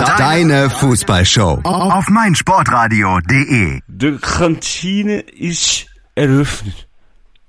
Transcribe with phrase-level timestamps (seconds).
[0.00, 3.80] Deine Fußballshow auf meinsportradio.de.
[3.86, 5.86] Die Kantine ist
[6.16, 6.88] eröffnet.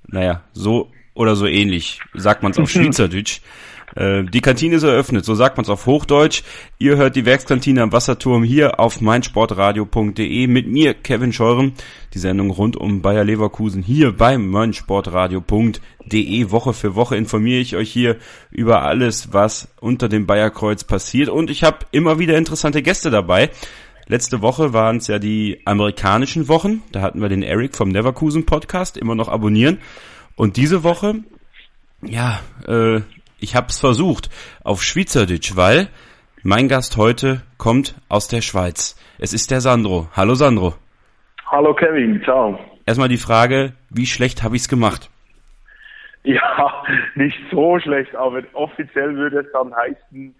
[0.07, 3.42] Naja, so oder so ähnlich sagt man es auf Schweizerdeutsch.
[3.95, 6.43] Äh, die Kantine ist eröffnet, so sagt man es auf Hochdeutsch.
[6.77, 11.73] Ihr hört die Werkskantine am Wasserturm hier auf meinsportradio.de mit mir, Kevin Scheuren.
[12.13, 16.52] Die Sendung rund um Bayer Leverkusen hier beim meinsportradio.de.
[16.52, 18.17] Woche für Woche informiere ich euch hier
[18.52, 21.30] über alles, was unter dem Bayerkreuz passiert.
[21.30, 23.49] Und ich habe immer wieder interessante Gäste dabei.
[24.07, 26.84] Letzte Woche waren es ja die amerikanischen Wochen.
[26.91, 29.80] Da hatten wir den Eric vom Neverkusen Podcast, immer noch abonnieren.
[30.35, 31.23] Und diese Woche,
[32.03, 33.02] ja, äh,
[33.45, 34.31] ich habe es versucht
[34.63, 35.90] auf Schweizerdeutsch, weil
[36.41, 38.95] mein Gast heute kommt aus der Schweiz.
[39.20, 40.09] Es ist der Sandro.
[40.13, 40.73] Hallo Sandro.
[41.45, 42.59] Hallo Kevin, ciao.
[42.88, 45.12] Erstmal die Frage, wie schlecht habe ich's gemacht?
[46.23, 46.84] Ja,
[47.16, 50.34] nicht so schlecht, aber offiziell würde es dann heißen,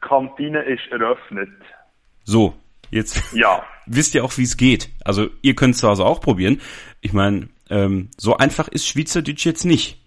[0.00, 1.50] Kantine ist eröffnet.
[2.22, 2.54] So,
[2.92, 3.64] jetzt Ja.
[3.86, 4.88] wisst ihr auch, wie es geht.
[5.04, 6.60] Also ihr könnt es zu Hause auch probieren.
[7.00, 9.98] Ich meine, ähm, so einfach ist Schweizerdeutsch jetzt nicht.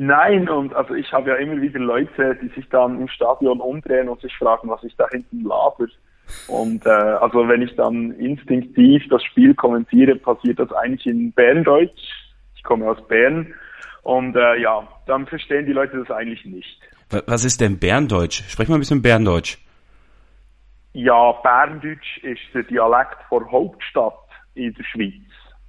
[0.00, 4.08] Nein, und also ich habe ja immer wieder Leute, die sich dann im Stadion umdrehen
[4.08, 5.86] und sich fragen, was ich da hinten laber.
[6.46, 12.00] Und äh, also wenn ich dann instinktiv das Spiel kommentiere, passiert das eigentlich in Berndeutsch.
[12.54, 13.52] Ich komme aus Bern.
[14.02, 16.80] Und äh, ja, dann verstehen die Leute das eigentlich nicht.
[17.10, 18.42] Wa- Was ist denn Berndeutsch?
[18.48, 19.58] Sprech mal ein bisschen Berndeutsch.
[20.92, 24.14] Ja, Berndeutsch ist der Dialekt der Hauptstadt
[24.54, 25.12] in der Schweiz.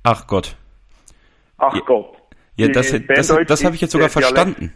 [0.03, 0.55] Ach Gott.
[1.57, 1.81] Ach Ja.
[1.87, 2.15] Gott.
[2.59, 4.73] Ja, Die- das, das, das habe ich jetzt sogar verstanden.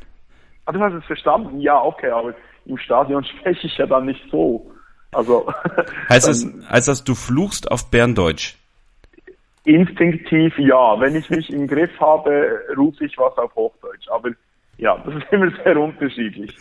[0.66, 1.60] Ah, du hast es verstanden?
[1.60, 2.34] Ja, okay, aber
[2.66, 4.72] im Stadion spreche ich ja dann nicht so.
[5.12, 5.52] Also
[6.10, 8.56] Heißt dann heißt das, du fluchst auf Berndeutsch?
[9.66, 11.00] instinktiv ja.
[11.00, 14.08] Wenn ich mich im Griff habe, rufe ich was auf Hochdeutsch.
[14.10, 14.30] Aber
[14.78, 16.56] ja, das ist immer sehr unterschiedlich.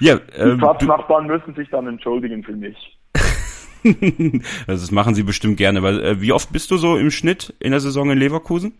[0.00, 2.98] Ja, Die ähm, du, Platznachbarn müssen sich dann entschuldigen für mich.
[3.84, 5.82] also das machen sie bestimmt gerne.
[5.82, 8.74] Weil, äh, wie oft bist du so im Schnitt in der Saison in Leverkusen?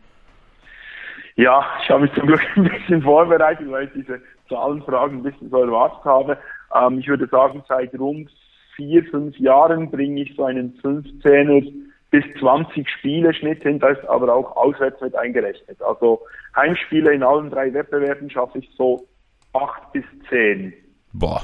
[1.37, 5.51] Ja, ich habe mich zum Glück ein bisschen vorbereitet, weil ich diese Zahlenfragen ein bisschen
[5.51, 6.39] so erwartet habe.
[6.75, 8.31] Ähm, ich würde sagen, seit rund
[8.75, 11.73] vier, fünf Jahren bringe ich so einen 15er
[12.11, 15.83] bis 20 Spiele Schnitt hin, da ist aber auch auswärts mit eingerechnet.
[15.83, 16.21] Also
[16.55, 19.07] Heimspiele in allen drei Wettbewerben schaffe ich so
[19.53, 20.73] acht bis zehn.
[21.13, 21.43] Boah.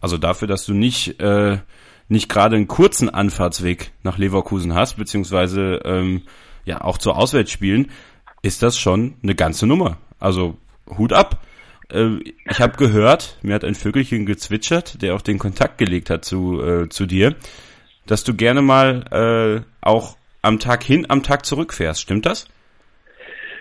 [0.00, 1.58] Also dafür, dass du nicht, äh,
[2.08, 6.22] nicht gerade einen kurzen Anfahrtsweg nach Leverkusen hast, beziehungsweise ähm,
[6.64, 7.90] ja auch zu Auswärtsspielen,
[8.42, 9.98] ist das schon eine ganze Nummer.
[10.20, 10.56] Also
[10.96, 11.40] Hut ab.
[11.92, 12.18] Äh,
[12.48, 16.62] ich habe gehört, mir hat ein Vögelchen gezwitschert, der auch den Kontakt gelegt hat zu,
[16.62, 17.34] äh, zu dir,
[18.06, 22.00] dass du gerne mal äh, auch am Tag hin, am Tag zurückfährst.
[22.00, 22.48] Stimmt das?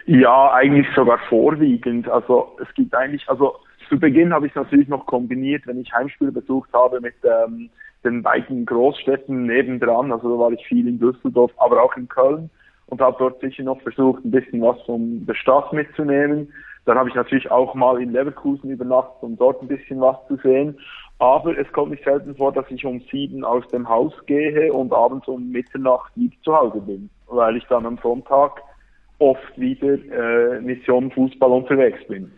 [0.06, 2.08] Ja, eigentlich sogar vorwiegend.
[2.08, 3.58] Also es gibt eigentlich, also
[3.90, 7.70] zu Beginn habe ich es natürlich noch kombiniert, wenn ich Heimspiele besucht habe mit ähm,
[8.04, 10.12] den beiden Großstädten nebendran.
[10.12, 12.50] Also da war ich viel in Düsseldorf, aber auch in Köln
[12.88, 16.52] und habe dort sicher noch versucht, ein bisschen was von der Stadt mitzunehmen.
[16.86, 20.38] Dann habe ich natürlich auch mal in Leverkusen übernachtet, um dort ein bisschen was zu
[20.38, 20.80] sehen.
[21.20, 24.94] Aber es kommt nicht selten vor, dass ich um sieben aus dem Haus gehe und
[24.94, 28.62] abends um Mitternacht wieder zu Hause bin, weil ich dann am Sonntag
[29.20, 32.32] oft wieder äh, Mission Fußball unterwegs bin.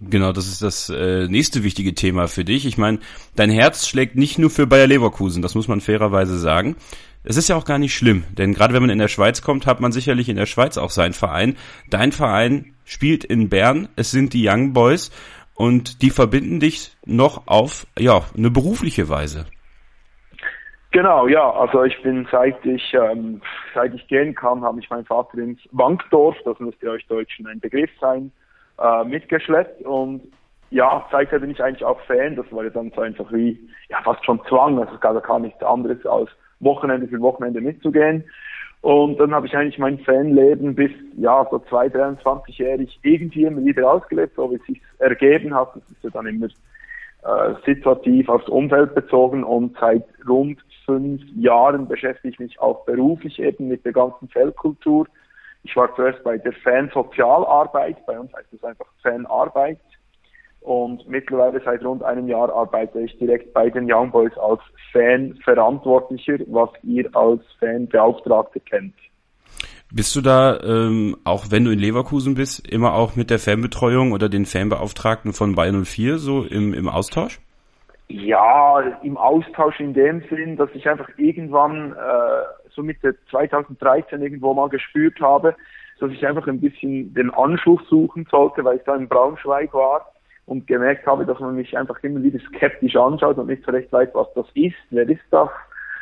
[0.00, 2.66] Genau, das ist das äh, nächste wichtige Thema für dich.
[2.66, 3.00] Ich meine,
[3.34, 6.76] dein Herz schlägt nicht nur für Bayer Leverkusen, das muss man fairerweise sagen.
[7.24, 9.66] Es ist ja auch gar nicht schlimm, denn gerade wenn man in der Schweiz kommt,
[9.66, 11.56] hat man sicherlich in der Schweiz auch seinen Verein.
[11.90, 15.10] Dein Verein spielt in Bern, es sind die Young Boys
[15.54, 19.46] und die verbinden dich noch auf ja eine berufliche Weise.
[20.92, 23.42] Genau, ja, also ich bin seit ich ähm,
[23.74, 27.60] seit ich gehen kann, habe ich meinen Vater ins Wankdorf, das müsste euch Deutschen ein
[27.60, 28.30] Begriff sein,
[28.78, 30.22] äh, mitgeschleppt und
[30.70, 33.58] ja, seither bin ich eigentlich auch Fan, das war ja dann so einfach wie,
[33.88, 36.30] ja fast schon Zwang, also ja gar nichts anderes als
[36.60, 38.24] Wochenende für Wochenende mitzugehen.
[38.80, 43.90] Und dann habe ich eigentlich mein Fanleben bis, ja, so zwei, 23-jährig irgendwie immer wieder
[43.90, 45.74] ausgelebt, so wie es sich ergeben hat.
[45.74, 51.88] Das ist ja dann immer äh, situativ aufs Umfeld bezogen und seit rund fünf Jahren
[51.88, 55.06] beschäftige ich mich auch beruflich eben mit der ganzen Feldkultur.
[55.64, 59.80] Ich war zuerst bei der Fansozialarbeit, bei uns heißt es einfach Fanarbeit.
[60.68, 64.60] Und mittlerweile seit rund einem Jahr arbeite ich direkt bei den Young Boys als
[64.92, 68.92] Fanverantwortlicher, was ihr als Fanbeauftragte kennt.
[69.90, 74.12] Bist du da, ähm, auch wenn du in Leverkusen bist, immer auch mit der Fanbetreuung
[74.12, 77.40] oder den Fanbeauftragten von Bayern 04 so im, im Austausch?
[78.08, 84.52] Ja, im Austausch in dem Sinn, dass ich einfach irgendwann äh, so Mitte 2013 irgendwo
[84.52, 85.56] mal gespürt habe,
[85.98, 90.12] dass ich einfach ein bisschen den Anschluss suchen sollte, weil ich da in Braunschweig war
[90.48, 93.92] und gemerkt habe, dass man mich einfach immer wieder skeptisch anschaut und nicht so recht
[93.92, 95.50] weiß, was das ist, wer ist das,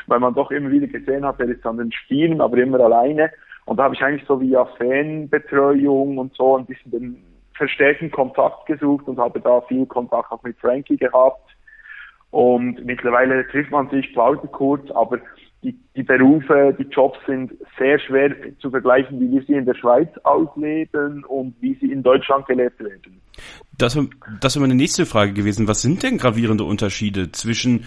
[0.06, 3.32] weil man doch immer wieder gesehen hat, er ist an den Spielen, aber immer alleine.
[3.64, 7.22] Und da habe ich eigentlich so via Fanbetreuung und so ein bisschen den
[7.54, 11.50] verstärkten Kontakt gesucht und habe da viel Kontakt auch mit Frankie gehabt.
[12.30, 15.18] Und mittlerweile trifft man sich, plaudert kurz, aber
[15.66, 18.30] die, die Berufe, die Jobs sind sehr schwer
[18.60, 22.78] zu vergleichen, wie wir sie in der Schweiz ausleben und wie sie in Deutschland gelebt
[22.78, 23.20] werden.
[23.76, 23.98] Das,
[24.40, 25.66] das wäre meine nächste Frage gewesen.
[25.66, 27.84] Was sind denn gravierende Unterschiede zwischen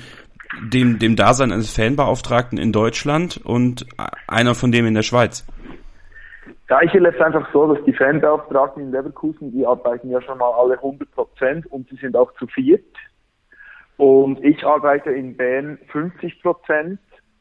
[0.73, 3.85] dem, dem Dasein eines Fanbeauftragten in Deutschland und
[4.27, 5.47] einer von dem in der Schweiz?
[6.67, 10.75] Gleiche läuft einfach so, dass die Fanbeauftragten in Leverkusen, die arbeiten ja schon mal alle
[10.75, 12.83] 100 Prozent und sie sind auch zu viert.
[13.97, 16.99] Und ich arbeite in Bern 50 Prozent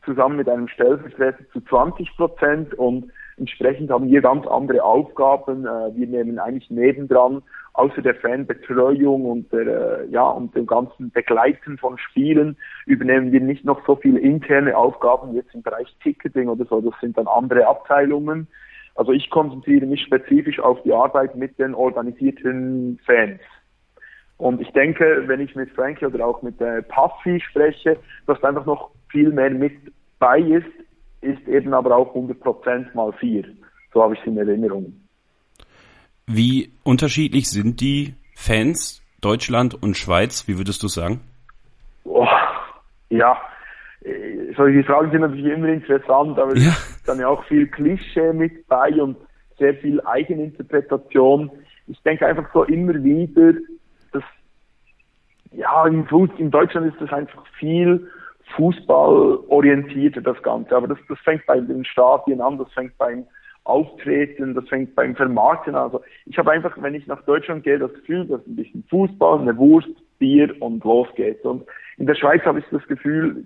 [0.08, 5.66] zusammen mit einem Stellvertreter zu 20 Prozent und entsprechend haben wir ganz andere Aufgaben.
[5.66, 7.42] Äh, wir nehmen eigentlich nebendran
[7.74, 12.56] außer der Fanbetreuung und der, äh, ja, und dem ganzen Begleiten von Spielen
[12.86, 16.80] übernehmen wir nicht noch so viele interne Aufgaben jetzt im Bereich Ticketing oder so.
[16.80, 18.48] Das sind dann andere Abteilungen.
[18.94, 23.40] Also ich konzentriere mich spezifisch auf die Arbeit mit den organisierten Fans.
[24.38, 28.66] Und ich denke, wenn ich mit Frankie oder auch mit der Puffy spreche, dass einfach
[28.66, 29.72] noch viel mehr mit
[30.18, 30.66] bei ist,
[31.20, 33.44] ist eben aber auch 100% mal 4.
[33.92, 34.92] So habe ich es in Erinnerung.
[36.26, 40.46] Wie unterschiedlich sind die Fans Deutschland und Schweiz?
[40.46, 41.20] Wie würdest du sagen?
[42.04, 42.26] Oh,
[43.10, 43.36] ja,
[44.02, 46.68] äh, solche Fragen sind natürlich immer interessant, aber ja.
[46.68, 49.16] es ist dann ja auch viel Klischee mit bei und
[49.58, 51.50] sehr viel Eigeninterpretation.
[51.88, 53.54] Ich denke einfach so immer wieder,
[54.12, 54.22] dass
[55.52, 58.08] ja, im Fuß, in Deutschland ist das einfach viel
[58.56, 60.76] fußballorientierter, das Ganze.
[60.76, 63.24] Aber das, das fängt bei den Stadien an, das fängt beim
[63.64, 65.84] Auftreten, das fängt beim Vermarkten an.
[65.84, 69.40] Also ich habe einfach, wenn ich nach Deutschland gehe, das Gefühl, dass ein bisschen Fußball,
[69.40, 71.44] eine Wurst, Bier und los geht's.
[71.44, 71.64] Und
[71.98, 73.44] in der Schweiz habe ich das Gefühl,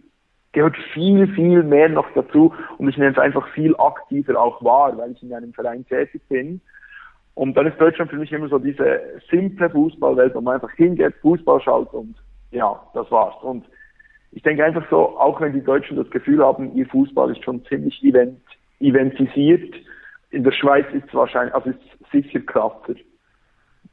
[0.52, 4.96] gehört viel, viel mehr noch dazu und ich nehme es einfach viel aktiver auch wahr,
[4.98, 6.60] weil ich in einem Verein tätig bin.
[7.34, 9.00] Und dann ist Deutschland für mich immer so diese
[9.30, 12.14] simple Fußballwelt, wo man einfach hingeht, Fußball schaut und
[12.50, 13.34] ja, das war's.
[13.42, 13.64] Und
[14.32, 17.64] ich denke einfach so, auch wenn die Deutschen das Gefühl haben, ihr Fußball ist schon
[17.66, 18.40] ziemlich event,
[18.80, 19.74] eventisiert,
[20.30, 21.78] in der Schweiz ist es wahrscheinlich, also ist
[22.10, 22.94] sicher krasser.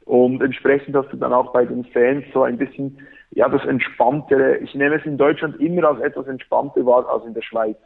[0.06, 2.98] Und entsprechend hast du dann auch bei den Fans so ein bisschen,
[3.30, 7.34] ja, das entspanntere, ich nehme es in Deutschland immer als etwas entspannter wahr als in
[7.34, 7.76] der Schweiz.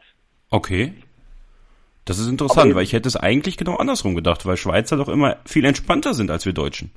[0.49, 0.93] Okay.
[2.05, 5.37] Das ist interessant, weil ich hätte es eigentlich genau andersrum gedacht, weil Schweizer doch immer
[5.45, 6.91] viel entspannter sind als wir Deutschen.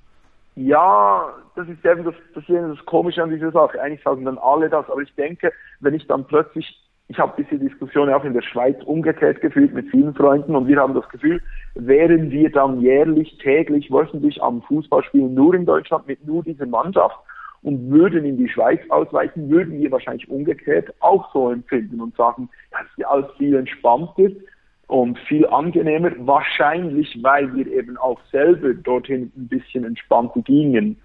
[0.54, 3.80] Ja, das ist eben das, das, das Komische an dieser Sache.
[3.80, 7.58] Eigentlich sagen dann alle das, aber ich denke, wenn ich dann plötzlich ich habe diese
[7.58, 11.40] Diskussion auch in der Schweiz umgekehrt gefühlt mit vielen Freunden und wir haben das Gefühl,
[11.74, 17.16] wären wir dann jährlich, täglich, wöchentlich am Fußballspielen nur in Deutschland mit nur dieser Mannschaft
[17.62, 22.50] und würden in die Schweiz ausweichen, würden wir wahrscheinlich umgekehrt auch so empfinden und sagen,
[22.72, 24.28] das ist ja alles viel entspannter
[24.88, 30.98] und viel angenehmer, wahrscheinlich weil wir eben auch selber dorthin ein bisschen entspannter gingen.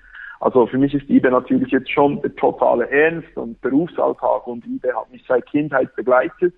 [0.44, 4.94] Also für mich ist IBE natürlich jetzt schon der totale Ernst und Berufsalltag und IBE
[4.94, 6.54] hat mich seit Kindheit begleitet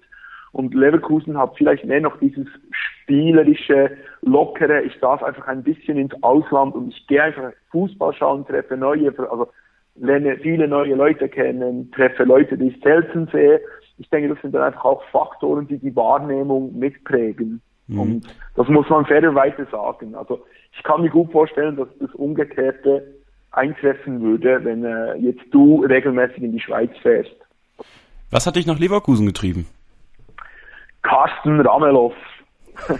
[0.54, 6.16] und Leverkusen hat vielleicht mehr noch dieses spielerische, lockere, ich darf einfach ein bisschen ins
[6.24, 9.50] Ausland und ich gehe einfach Fußball schauen, treffe neue, also
[9.94, 13.62] lerne viele neue Leute kennen, treffe Leute, die ich selten sehe.
[14.00, 17.62] Ich denke, das sind dann einfach auch Faktoren, die die Wahrnehmung mitprägen.
[17.86, 18.00] Mhm.
[18.00, 20.16] Und das muss man fairerweise sagen.
[20.16, 20.44] Also
[20.76, 23.14] ich kann mir gut vorstellen, dass das Umgekehrte
[23.56, 27.36] eintreffen würde, wenn äh, jetzt du regelmäßig in die Schweiz fährst.
[28.32, 29.68] Was hat dich nach Leverkusen getrieben?
[31.04, 32.14] Carsten Ramelow.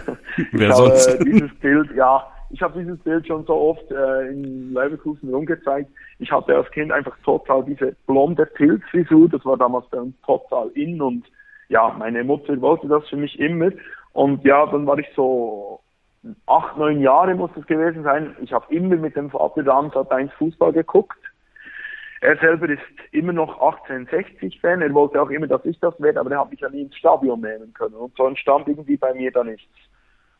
[0.52, 1.08] Wer sonst?
[1.08, 5.34] Habe, äh, dieses Bild, ja, ich habe dieses Bild schon so oft äh, in Leverkusen
[5.34, 5.90] rumgezeigt.
[6.18, 10.68] Ich hatte als Kind einfach total diese blonde Pilzfrisur, das war damals bei uns total
[10.74, 11.24] in und
[11.68, 13.70] ja, meine Mutter wollte das für mich immer.
[14.12, 15.80] Und ja, dann war ich so
[16.46, 18.36] acht, neun Jahre muss es gewesen sein.
[18.40, 21.18] Ich habe immer mit dem Vater Ramsat 1 Fußball geguckt.
[22.20, 22.80] Er selber ist
[23.12, 24.82] immer noch 1860-Fan.
[24.82, 26.96] Er wollte auch immer, dass ich das werde, aber er hat mich ja nie ins
[26.96, 27.94] Stadion nehmen können.
[27.94, 29.72] Und so entstand irgendwie bei mir da nichts.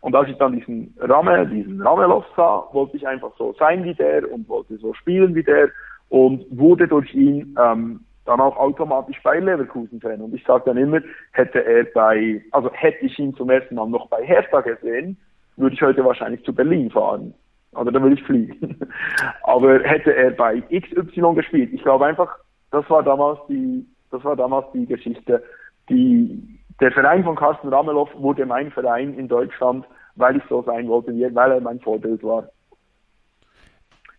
[0.01, 3.95] Und als ich dann diesen Ramme, diesen Ramelow sah, wollte ich einfach so sein wie
[3.95, 5.69] der und wollte so spielen wie der
[6.09, 10.21] und wurde durch ihn ähm, dann auch automatisch bei Leverkusen Fan.
[10.21, 11.01] Und ich sage dann immer,
[11.33, 15.17] hätte er bei, also hätte ich ihn zum ersten Mal noch bei Hertha gesehen,
[15.57, 17.35] würde ich heute wahrscheinlich zu Berlin fahren.
[17.73, 18.79] Oder dann würde ich fliegen.
[19.43, 22.37] Aber hätte er bei XY gespielt, ich glaube einfach,
[22.71, 25.43] das war damals die, das war damals die Geschichte.
[25.89, 29.85] Die, der Verein von Carsten Ramelow wurde mein Verein in Deutschland,
[30.17, 32.49] weil ich so sein wollte, weil er mein Vorbild war.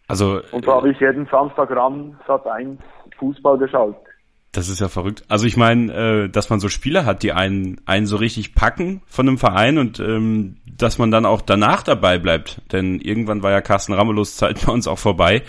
[0.07, 2.79] Also, und so habe ich jeden Samstag ran Sat 1
[3.17, 3.97] Fußball geschaut.
[4.57, 5.23] Das ist ja verrückt.
[5.27, 9.03] Also ich meine, äh, dass man so Spieler hat, die einen, einen so richtig packen
[9.05, 12.59] von einem Verein und ähm, dass man dann auch danach dabei bleibt.
[12.71, 15.43] Denn irgendwann war ja Carsten Ramelos Zeit bei uns auch vorbei.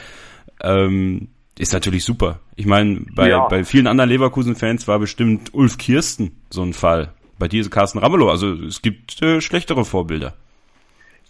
[0.63, 2.41] Ähm, ist natürlich super.
[2.55, 3.49] Ich meine, bei, ja.
[3.49, 7.15] bei vielen anderen Leverkusen-Fans war bestimmt Ulf Kirsten so ein Fall.
[7.39, 8.29] Bei dir ist Carsten Ramelow.
[8.29, 10.35] Also es gibt äh, schlechtere Vorbilder.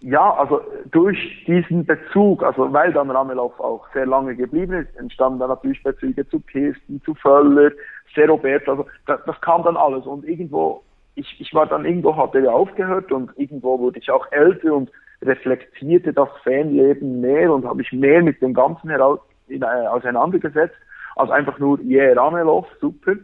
[0.01, 0.61] Ja, also
[0.93, 5.83] durch diesen Bezug, also weil dann Ramelow auch sehr lange geblieben ist, entstanden dann natürlich
[5.83, 7.73] Bezüge zu Kirsten, zu Völler,
[8.15, 10.85] sehr Robert, also das, das kam dann alles und irgendwo,
[11.17, 14.89] ich, ich war dann irgendwo, hatte ja aufgehört und irgendwo wurde ich auch älter und
[15.21, 20.77] reflektierte das Fanleben mehr und habe ich mehr mit dem Ganzen heraus in, äh, auseinandergesetzt,
[21.17, 23.17] als einfach nur, yeah, Ramelow, super.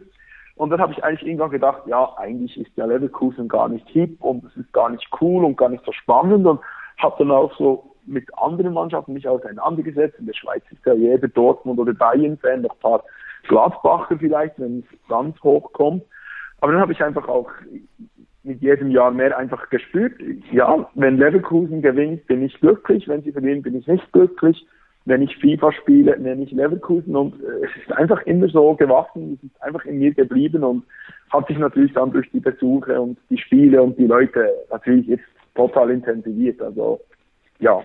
[0.55, 4.21] Und dann habe ich eigentlich irgendwann gedacht, ja, eigentlich ist ja Leverkusen gar nicht hip
[4.21, 6.61] und es ist gar nicht cool und gar nicht so spannend und
[6.97, 10.17] habe dann auch so mit anderen Mannschaften mich auseinandergesetzt.
[10.19, 13.03] In der Schweiz ist ja jeder Dortmund oder Bayern-Fan, noch ein paar
[13.47, 16.03] Gladbacher vielleicht, wenn es ganz hoch kommt.
[16.61, 17.49] Aber dann habe ich einfach auch
[18.43, 20.13] mit jedem Jahr mehr einfach gespürt,
[20.51, 24.65] ja, wenn Leverkusen gewinnt, bin ich glücklich, wenn sie verlieren, bin ich nicht glücklich
[25.05, 29.39] wenn ich FIFA spiele, nenne ich Leverkusen und äh, es ist einfach immer so gewachsen,
[29.39, 30.83] es ist einfach in mir geblieben und
[31.29, 35.25] hat sich natürlich dann durch die Besuche und die Spiele und die Leute natürlich jetzt
[35.53, 36.61] total intensiviert.
[36.61, 36.99] Also
[37.59, 37.81] ja,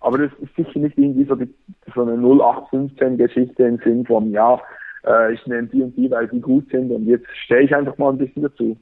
[0.00, 1.52] aber es ist sicher nicht irgendwie so, die,
[1.94, 4.60] so eine 0815 Geschichte im Sinn von, ja,
[5.04, 7.98] äh, ich nehme die und die, weil die gut sind und jetzt stehe ich einfach
[7.98, 8.76] mal ein bisschen dazu.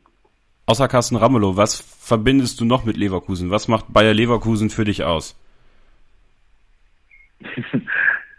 [0.67, 3.50] Außer Carsten Ramelow, was verbindest du noch mit Leverkusen?
[3.50, 5.41] Was macht Bayer Leverkusen für dich aus?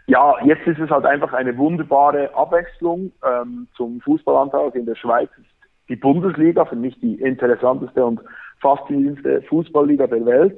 [0.06, 5.30] Ja, jetzt ist es halt einfach eine wunderbare Abwechslung ähm, zum Fußballantrag in der Schweiz.
[5.88, 8.20] Die Bundesliga für mich die interessanteste und
[8.60, 10.56] faszinierendste Fußballliga der Welt.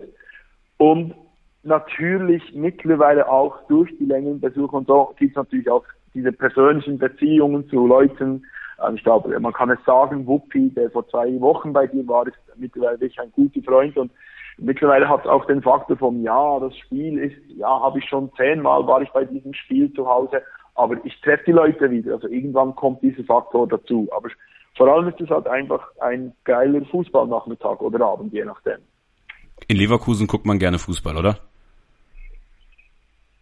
[0.79, 1.15] Und
[1.63, 5.85] natürlich mittlerweile auch durch die längeren Besuche und so gibt es natürlich auch
[6.15, 8.45] diese persönlichen Beziehungen zu Leuten.
[8.85, 12.27] Ähm, ich glaube, man kann es sagen, Wuppi, der vor zwei Wochen bei dir war,
[12.27, 14.11] ist mittlerweile wirklich ein guter Freund und
[14.59, 18.33] Mittlerweile hat es auch den Faktor vom, ja, das Spiel ist, ja, habe ich schon
[18.37, 20.43] zehnmal, war ich bei diesem Spiel zu Hause,
[20.75, 22.15] aber ich treffe die Leute wieder.
[22.15, 24.09] Also irgendwann kommt dieser Faktor dazu.
[24.13, 24.31] Aber
[24.77, 28.79] vor allem ist es halt einfach ein geiler Fußballnachmittag oder Abend, je nachdem.
[29.69, 31.39] In Leverkusen guckt man gerne Fußball, oder?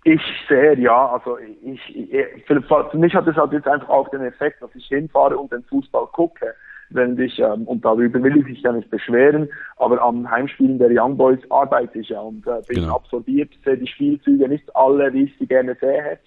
[0.04, 1.12] Ich sehr, ja.
[1.12, 4.75] Also ich, ich für, für mich hat es halt jetzt einfach auch den Effekt, dass
[4.75, 6.54] ich hinfahre und den Fußball gucke
[6.95, 10.91] wenn ich, ähm, und darüber will ich mich ja nicht beschweren, aber am Heimspielen der
[10.91, 12.97] Young Boys arbeite ich ja und äh, bin genau.
[12.97, 16.19] absorbiert, sehe die Spielzüge nicht alle, wie ich sie gerne sehe.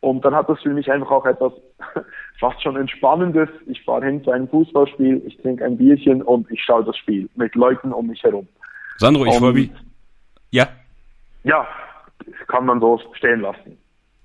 [0.00, 1.52] Und dann hat das für mich einfach auch etwas
[2.38, 3.48] fast schon Entspannendes.
[3.66, 7.28] Ich fahre hin zu einem Fußballspiel, ich trinke ein Bierchen und ich schaue das Spiel
[7.34, 8.46] mit Leuten um mich herum.
[8.98, 9.70] Sandro, ich freue mich.
[10.50, 10.68] Ja?
[11.44, 11.66] Ja,
[12.48, 13.78] kann man so stehen lassen.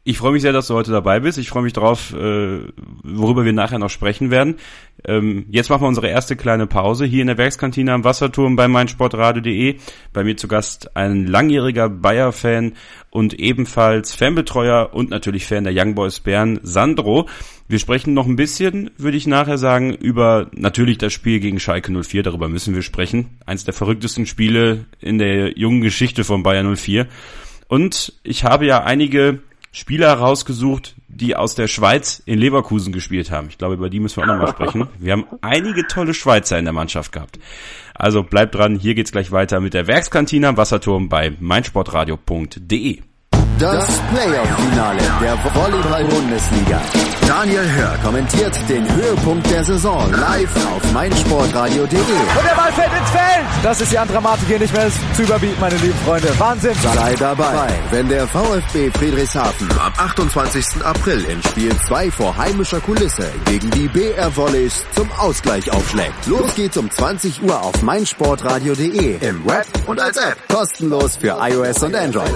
[0.08, 1.40] Ich freue mich sehr, dass du heute dabei bist.
[1.40, 2.60] Ich freue mich drauf, äh,
[3.02, 4.58] worüber wir nachher noch sprechen werden.
[5.04, 8.68] Ähm, jetzt machen wir unsere erste kleine Pause hier in der Werkskantine am Wasserturm bei
[8.68, 9.78] meinsportradio.de.
[10.14, 12.74] Bei mir zu Gast ein langjähriger Bayer-Fan
[13.10, 17.28] und ebenfalls Fanbetreuer und natürlich Fan der Young Boys Bern, Sandro.
[17.68, 21.92] Wir sprechen noch ein bisschen, würde ich nachher sagen, über natürlich das Spiel gegen Schalke
[21.92, 22.22] 04.
[22.22, 23.40] Darüber müssen wir sprechen.
[23.48, 27.08] Eins der verrücktesten Spiele in der jungen Geschichte von Bayer 04.
[27.68, 29.40] Und ich habe ja einige
[29.76, 33.50] Spieler rausgesucht, die aus der Schweiz in Leverkusen gespielt haben.
[33.50, 34.88] Ich glaube, über die müssen wir auch nochmal sprechen.
[35.00, 37.40] Wir haben einige tolle Schweizer in der Mannschaft gehabt.
[37.94, 43.02] Also bleibt dran, hier geht's gleich weiter mit der Werkskantine am Wasserturm bei meinsportradio.de.
[43.58, 46.82] Das Playoff-Finale der Volleyball-Bundesliga.
[47.26, 52.00] Daniel Hör kommentiert den Höhepunkt der Saison live auf meinsportradio.de.
[52.00, 53.46] Und der Ball fällt ins Feld.
[53.64, 56.38] Das ist die andere Dramatik hier nicht mehr zu überbieten, meine lieben Freunde.
[56.38, 56.76] Wahnsinn.
[56.84, 60.84] Sei dabei, wenn der VfB Friedrichshafen am 28.
[60.84, 66.28] April in Spiel 2 vor heimischer Kulisse gegen die BR Volleys zum Ausgleich aufschlägt.
[66.28, 70.38] Los geht's um 20 Uhr auf meinsportradio.de im Web und als App.
[70.50, 72.34] Kostenlos für iOS und Android.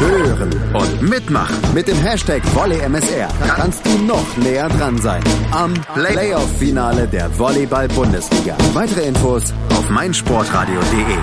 [0.00, 7.06] Hören und mitmachen mit dem Hashtag VolleyMSR kannst du noch näher dran sein am Playoff-Finale
[7.08, 8.56] der Volleyball-Bundesliga.
[8.72, 11.16] Weitere Infos auf meinsportradio.de.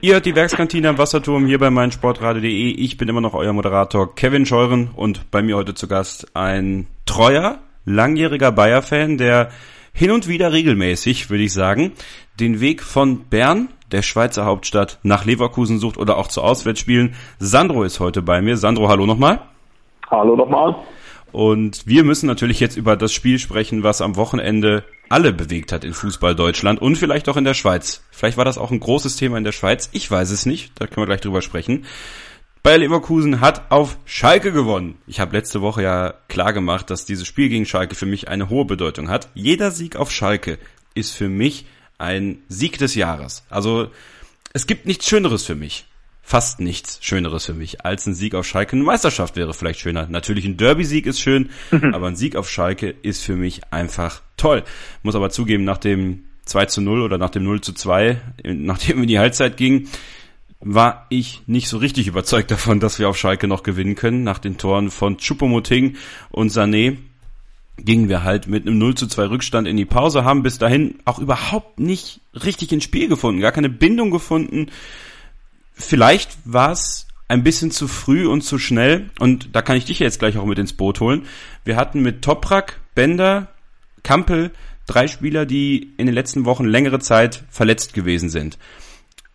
[0.00, 2.70] Ihr hört die Werkskantine am Wasserturm hier bei meinsportradio.de.
[2.70, 6.86] Ich bin immer noch euer Moderator Kevin Scheuren und bei mir heute zu Gast ein
[7.04, 9.50] treuer, langjähriger Bayer-Fan, der
[9.92, 11.92] hin und wieder regelmäßig, würde ich sagen,
[12.38, 17.14] den Weg von Bern der Schweizer Hauptstadt nach Leverkusen sucht oder auch zu Auswärtsspielen.
[17.38, 18.56] Sandro ist heute bei mir.
[18.56, 19.40] Sandro, hallo nochmal.
[20.10, 20.76] Hallo nochmal.
[21.32, 25.84] Und wir müssen natürlich jetzt über das Spiel sprechen, was am Wochenende alle bewegt hat
[25.84, 28.02] in Fußball Deutschland und vielleicht auch in der Schweiz.
[28.10, 29.90] Vielleicht war das auch ein großes Thema in der Schweiz.
[29.92, 30.72] Ich weiß es nicht.
[30.80, 31.84] Da können wir gleich drüber sprechen.
[32.62, 34.98] Bayer Leverkusen hat auf Schalke gewonnen.
[35.06, 38.50] Ich habe letzte Woche ja klar gemacht, dass dieses Spiel gegen Schalke für mich eine
[38.50, 39.28] hohe Bedeutung hat.
[39.34, 40.58] Jeder Sieg auf Schalke
[40.94, 41.66] ist für mich
[41.98, 43.44] ein Sieg des Jahres.
[43.50, 43.90] Also
[44.52, 45.84] es gibt nichts Schöneres für mich.
[46.22, 48.72] Fast nichts Schöneres für mich als ein Sieg auf Schalke.
[48.72, 50.06] Eine Meisterschaft wäre vielleicht schöner.
[50.08, 51.50] Natürlich ein Derby-Sieg ist schön,
[51.92, 54.62] aber ein Sieg auf Schalke ist für mich einfach toll.
[55.02, 58.96] Muss aber zugeben, nach dem 2 zu 0 oder nach dem 0 zu 2, nachdem
[58.96, 59.88] wir in die Halbzeit gingen,
[60.60, 64.22] war ich nicht so richtig überzeugt davon, dass wir auf Schalke noch gewinnen können.
[64.22, 65.96] Nach den Toren von Chupomoting
[66.30, 66.96] und Sané
[67.78, 70.98] gingen wir halt mit einem 0 zu 2 Rückstand in die Pause, haben bis dahin
[71.04, 74.66] auch überhaupt nicht richtig ins Spiel gefunden, gar keine Bindung gefunden.
[75.72, 79.98] Vielleicht war es ein bisschen zu früh und zu schnell und da kann ich dich
[79.98, 81.26] jetzt gleich auch mit ins Boot holen.
[81.64, 83.48] Wir hatten mit Toprak, Bender,
[84.02, 84.50] Kampel
[84.88, 88.58] drei Spieler, die in den letzten Wochen längere Zeit verletzt gewesen sind.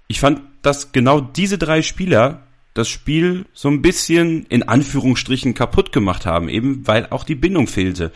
[0.07, 2.41] Ich fand, dass genau diese drei Spieler
[2.73, 7.67] das Spiel so ein bisschen in Anführungsstrichen kaputt gemacht haben, eben weil auch die Bindung
[7.67, 8.11] fehlte.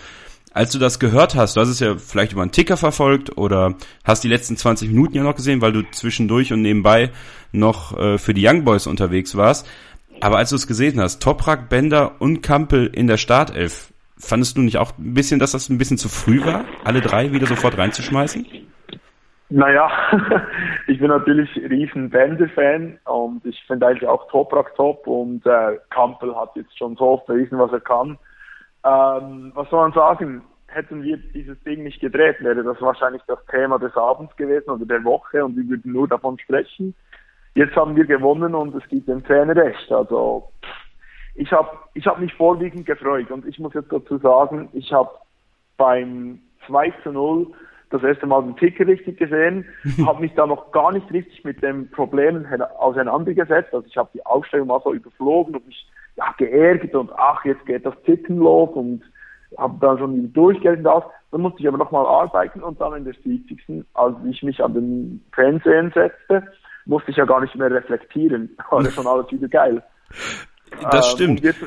[0.51, 3.75] Als du das gehört hast, du hast es ja vielleicht über einen Ticker verfolgt oder
[4.03, 7.11] hast die letzten 20 Minuten ja noch gesehen, weil du zwischendurch und nebenbei
[7.51, 9.67] noch äh, für die Young Boys unterwegs warst.
[10.19, 14.61] Aber als du es gesehen hast, Toprak, Bender und Kampel in der Startelf, fandest du
[14.61, 17.77] nicht auch ein bisschen, dass das ein bisschen zu früh war, alle drei wieder sofort
[17.77, 18.47] reinzuschmeißen?
[19.49, 19.89] Naja,
[20.87, 26.35] ich bin natürlich riesen Bender-Fan und ich finde eigentlich auch Toprak top und äh, Kampel
[26.35, 28.17] hat jetzt schon so oft bewiesen, was er kann.
[28.83, 30.41] Ähm, was soll man sagen?
[30.67, 34.85] Hätten wir dieses Ding nicht gedreht, wäre das wahrscheinlich das Thema des Abends gewesen oder
[34.85, 36.93] der Woche und wir würden nur davon sprechen.
[37.55, 39.89] Jetzt haben wir gewonnen und es gibt dem Trainer recht.
[39.91, 40.51] Also
[41.35, 45.09] ich habe ich hab mich vorwiegend gefreut und ich muss jetzt dazu sagen, ich habe
[45.77, 47.47] beim 2 zu 0
[47.89, 49.65] das erste Mal den Ticker richtig gesehen,
[50.05, 52.45] habe mich da noch gar nicht richtig mit den Problemen
[52.77, 53.73] auseinandergesetzt.
[53.73, 57.65] Also ich habe die Aufstellung mal so überflogen und mich ja, geärgert und ach, jetzt
[57.65, 59.03] geht das Ticken los und
[59.57, 61.03] habe dann schon durchgerechnet aus.
[61.31, 63.85] Dann musste ich aber nochmal arbeiten und dann in der 70.
[63.93, 66.47] als ich mich an den Fernsehen setzte,
[66.85, 68.57] musste ich ja gar nicht mehr reflektieren.
[68.69, 69.83] War ja schon alles wieder geil.
[70.91, 71.41] Das ähm, stimmt.
[71.41, 71.63] Jetzt,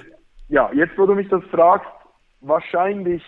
[0.48, 1.88] ja, jetzt wo du mich das fragst,
[2.40, 3.22] wahrscheinlich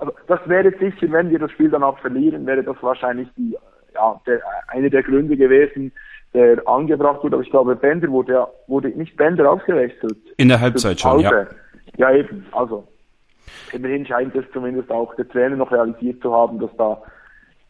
[0.00, 3.56] also das wäre sicher, wenn wir das Spiel dann auch verlieren, wäre das wahrscheinlich die,
[3.94, 5.92] ja, der, eine der Gründe gewesen,
[6.32, 7.36] der angebracht wurde.
[7.36, 10.16] Aber ich glaube, Bender wurde ja, wurde nicht Bender ausgewechselt.
[10.38, 11.46] In der Halbzeit schon, ja.
[11.96, 12.46] Ja, eben.
[12.52, 12.86] Also,
[13.72, 17.02] immerhin scheint es zumindest auch der Trainer noch realisiert zu haben, dass da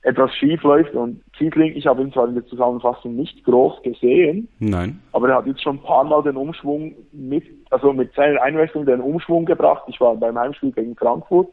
[0.03, 0.95] etwas schief läuft.
[0.95, 4.47] Und Kiesling, ich habe ihn zwar in der Zusammenfassung nicht groß gesehen.
[4.61, 5.03] Nein.
[5.13, 8.87] Aber er hat jetzt schon ein paar Mal den Umschwung mit, also mit seiner Einwechslung
[8.87, 9.85] den Umschwung gebracht.
[9.89, 11.51] Ich war beim Heimspiel gegen Frankfurt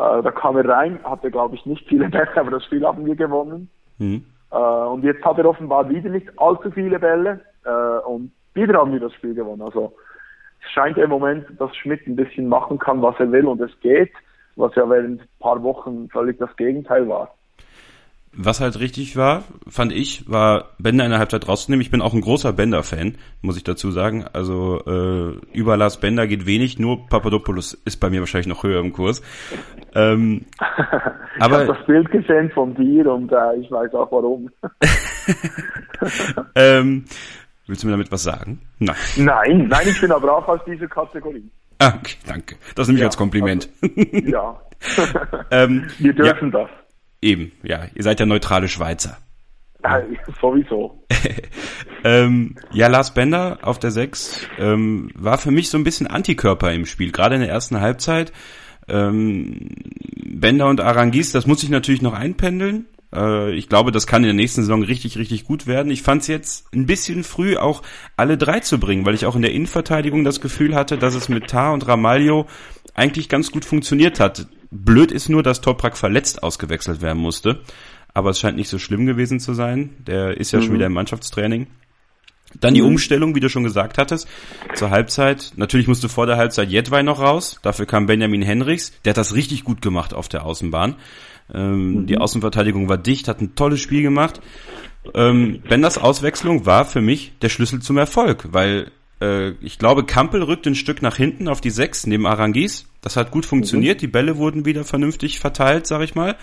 [0.00, 3.04] äh, da kam er rein, hatte glaube ich nicht viele Bälle, aber das Spiel haben
[3.04, 3.68] wir gewonnen.
[3.98, 4.24] Mhm.
[4.50, 8.92] Äh, und jetzt hat er offenbar wieder nicht allzu viele Bälle äh, und wieder haben
[8.92, 9.62] wir das Spiel gewonnen.
[9.62, 9.92] Also
[10.64, 13.78] es scheint im Moment, dass Schmidt ein bisschen machen kann, was er will und es
[13.80, 14.12] geht,
[14.56, 17.34] was ja während ein paar Wochen völlig das Gegenteil war.
[18.32, 21.82] Was halt richtig war, fand ich, war Bender in der Halbzeit rauszunehmen.
[21.82, 24.24] Ich bin auch ein großer Bender-Fan, muss ich dazu sagen.
[24.32, 28.78] Also äh, über Lars Bender geht wenig, nur Papadopoulos ist bei mir wahrscheinlich noch höher
[28.78, 29.20] im Kurs.
[29.96, 30.46] Ähm,
[31.36, 34.48] ich habe das Bild gesehen von dir und äh, ich weiß auch warum.
[36.54, 37.04] ähm,
[37.66, 38.60] willst du mir damit was sagen?
[38.78, 38.96] Nein.
[39.16, 41.50] Nein, nein, ich bin aber auch aus dieser Kategorie.
[41.80, 42.56] Ah, okay, danke.
[42.76, 43.68] Das nehme ich ja, als Kompliment.
[43.82, 44.60] Also, ja.
[45.50, 46.60] ähm, Wir dürfen ja.
[46.60, 46.70] das.
[47.22, 49.18] Eben, ja, ihr seid ja neutrale Schweizer.
[49.82, 50.02] Ja,
[50.40, 51.04] sowieso.
[52.04, 56.72] ähm, ja, Lars Bender auf der 6 ähm, war für mich so ein bisschen Antikörper
[56.72, 58.32] im Spiel, gerade in der ersten Halbzeit.
[58.88, 59.68] Ähm,
[60.16, 62.86] Bender und Arangis, das muss ich natürlich noch einpendeln.
[63.14, 65.90] Äh, ich glaube, das kann in der nächsten Saison richtig, richtig gut werden.
[65.90, 67.82] Ich fand es jetzt ein bisschen früh, auch
[68.16, 71.28] alle drei zu bringen, weil ich auch in der Innenverteidigung das Gefühl hatte, dass es
[71.28, 72.46] mit Tar und Ramalho
[73.00, 74.46] eigentlich ganz gut funktioniert hat.
[74.70, 77.60] Blöd ist nur, dass Toprak verletzt ausgewechselt werden musste.
[78.12, 79.90] Aber es scheint nicht so schlimm gewesen zu sein.
[80.06, 80.64] Der ist ja mhm.
[80.64, 81.66] schon wieder im Mannschaftstraining.
[82.58, 82.88] Dann die mhm.
[82.88, 84.28] Umstellung, wie du schon gesagt hattest,
[84.74, 85.52] zur Halbzeit.
[85.56, 87.58] Natürlich musste vor der Halbzeit Jedwai noch raus.
[87.62, 88.92] Dafür kam Benjamin Henrichs.
[89.04, 90.96] Der hat das richtig gut gemacht auf der Außenbahn.
[91.54, 92.06] Ähm, mhm.
[92.06, 94.40] Die Außenverteidigung war dicht, hat ein tolles Spiel gemacht.
[95.14, 100.42] Ähm, Benders Auswechslung war für mich der Schlüssel zum Erfolg, weil äh, ich glaube, Kampel
[100.42, 102.86] rückt ein Stück nach hinten auf die Sechs neben Arangis.
[103.02, 103.98] Das hat gut funktioniert.
[103.98, 104.00] Mhm.
[104.00, 106.36] Die Bälle wurden wieder vernünftig verteilt, sag ich mal.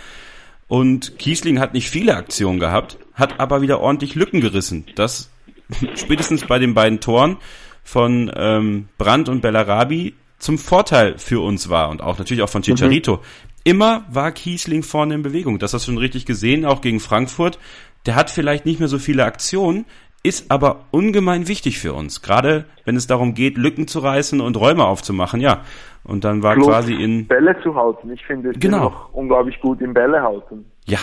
[0.68, 4.86] Und Kiesling hat nicht viele Aktionen gehabt, hat aber wieder ordentlich Lücken gerissen.
[4.96, 5.30] Das
[5.96, 7.38] spätestens bei den beiden Toren
[7.84, 12.62] von ähm, Brandt und Bellarabi zum Vorteil für uns war und auch natürlich auch von
[12.62, 13.18] Chicharito.
[13.18, 13.22] Mhm.
[13.64, 15.60] Immer war Kiesling vorne in Bewegung.
[15.60, 17.60] Das hast du schon richtig gesehen, auch gegen Frankfurt.
[18.06, 19.86] Der hat vielleicht nicht mehr so viele Aktionen,
[20.24, 22.22] ist aber ungemein wichtig für uns.
[22.22, 25.64] Gerade wenn es darum geht, Lücken zu reißen und Räume aufzumachen, ja.
[26.04, 27.28] Und dann war Plus quasi in.
[27.28, 28.12] Bälle zu halten.
[28.12, 28.84] Ich finde es Genau.
[28.84, 30.66] noch unglaublich gut im Bälle halten.
[30.86, 31.00] Ja,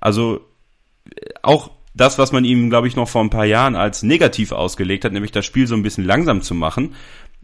[0.00, 0.40] also
[1.06, 4.52] äh, auch das, was man ihm, glaube ich, noch vor ein paar Jahren als negativ
[4.52, 6.94] ausgelegt hat, nämlich das Spiel so ein bisschen langsam zu machen,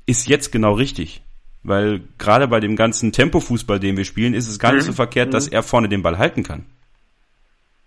[0.07, 1.23] ist jetzt genau richtig.
[1.63, 5.35] Weil gerade bei dem ganzen Tempofußball, den wir spielen, ist es gar nicht so verkehrt,
[5.35, 6.65] dass er vorne den Ball halten kann.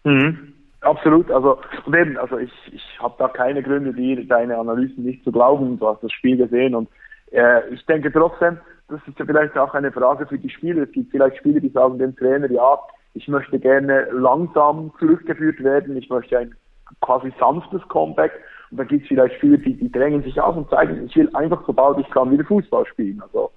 [0.03, 0.52] Mhm.
[0.83, 5.23] Absolut, also und eben, also ich, ich habe da keine Gründe, die deine Analysen nicht
[5.23, 5.79] zu glauben.
[5.79, 6.89] Du hast das Spiel gesehen und
[7.31, 10.83] äh, ich denke trotzdem, das ist ja vielleicht auch eine Frage für die Spieler.
[10.83, 12.77] Es gibt vielleicht Spieler, die sagen dem Trainer, ja,
[13.13, 16.53] ich möchte gerne langsam zurückgeführt werden, ich möchte ein
[17.01, 18.33] quasi sanftes Comeback.
[18.69, 21.29] Und dann gibt es vielleicht Spieler, die, die drängen sich auf und zeigen, ich will
[21.33, 23.21] einfach, sobald ich kann, wieder Fußball spielen.
[23.21, 23.51] Also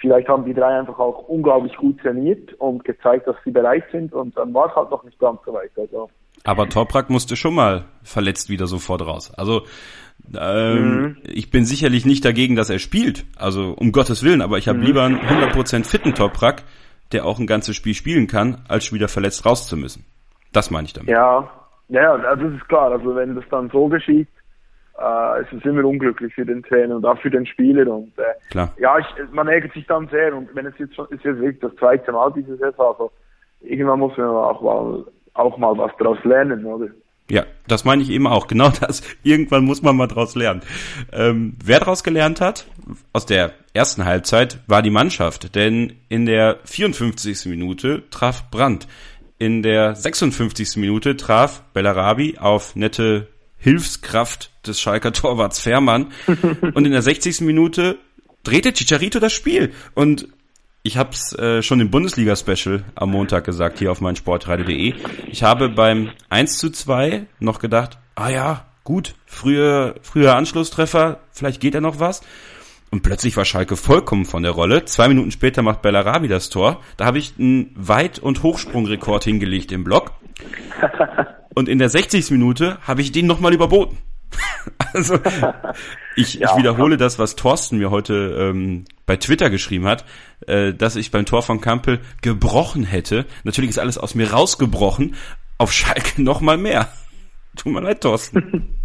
[0.00, 4.12] vielleicht haben die drei einfach auch unglaublich gut trainiert und gezeigt, dass sie bereit sind
[4.12, 5.70] und dann war es halt noch nicht ganz so weit.
[5.76, 6.10] Also
[6.44, 9.32] Aber Toprak musste schon mal verletzt wieder sofort raus.
[9.36, 9.62] Also
[10.38, 13.24] ähm, ich bin sicherlich nicht dagegen, dass er spielt.
[13.36, 16.62] Also um Gottes Willen, aber ich habe lieber einen 100% fitten Toprak,
[17.12, 20.04] der auch ein ganzes Spiel spielen kann, als wieder verletzt raus zu müssen.
[20.52, 21.10] Das meine ich damit.
[21.10, 21.48] Ja,
[21.88, 22.92] ja, das ist klar.
[22.92, 24.28] Also wenn das dann so geschieht,
[25.00, 27.90] äh, ist es immer unglücklich für den Trainer und auch für den Spieler.
[27.92, 28.72] Und äh, Klar.
[28.78, 30.36] ja, ich, man ärgert sich dann sehr.
[30.36, 33.12] Und wenn es jetzt schon ist jetzt wirklich das zweite Mal diese Saison, also
[33.60, 36.88] irgendwann muss man auch mal auch mal was daraus lernen, oder?
[37.30, 38.48] Ja, das meine ich eben auch.
[38.48, 39.02] Genau das.
[39.22, 40.62] Irgendwann muss man mal draus lernen.
[41.12, 42.66] Ähm, wer daraus gelernt hat,
[43.12, 45.54] aus der ersten Halbzeit, war die Mannschaft.
[45.54, 47.46] Denn in der 54.
[47.46, 48.88] Minute traf Brandt.
[49.38, 50.76] In der 56.
[50.76, 53.28] Minute traf Bellarabi auf nette
[53.60, 56.08] Hilfskraft des Schalker Torwarts Fährmann.
[56.74, 57.42] Und in der 60.
[57.42, 57.98] Minute
[58.42, 59.72] drehte Chicharito das Spiel.
[59.94, 60.28] Und
[60.82, 64.94] ich habe es äh, schon im Bundesliga-Special am Montag gesagt, hier auf meinsportradio.de.
[65.30, 71.60] Ich habe beim 1 zu 2 noch gedacht, ah ja, gut, früher, früher Anschlusstreffer, vielleicht
[71.60, 72.22] geht ja noch was.
[72.90, 74.84] Und plötzlich war Schalke vollkommen von der Rolle.
[74.84, 76.80] Zwei Minuten später macht Bellarabi das Tor.
[76.96, 80.12] Da habe ich einen Weit- und Hochsprungrekord hingelegt im Block.
[81.54, 82.30] Und in der 60.
[82.30, 83.98] Minute habe ich den nochmal überboten.
[84.94, 85.18] also
[86.16, 86.50] ich, Ja.
[86.50, 90.04] ich wiederhole das, was Thorsten mir heute ähm, bei Twitter geschrieben hat,
[90.46, 93.26] äh, dass ich beim Tor von Kampel gebrochen hätte.
[93.44, 95.16] Natürlich ist alles aus mir rausgebrochen.
[95.58, 96.88] Auf Schalke nochmal mehr.
[97.56, 98.78] Tut mir leid, Thorsten.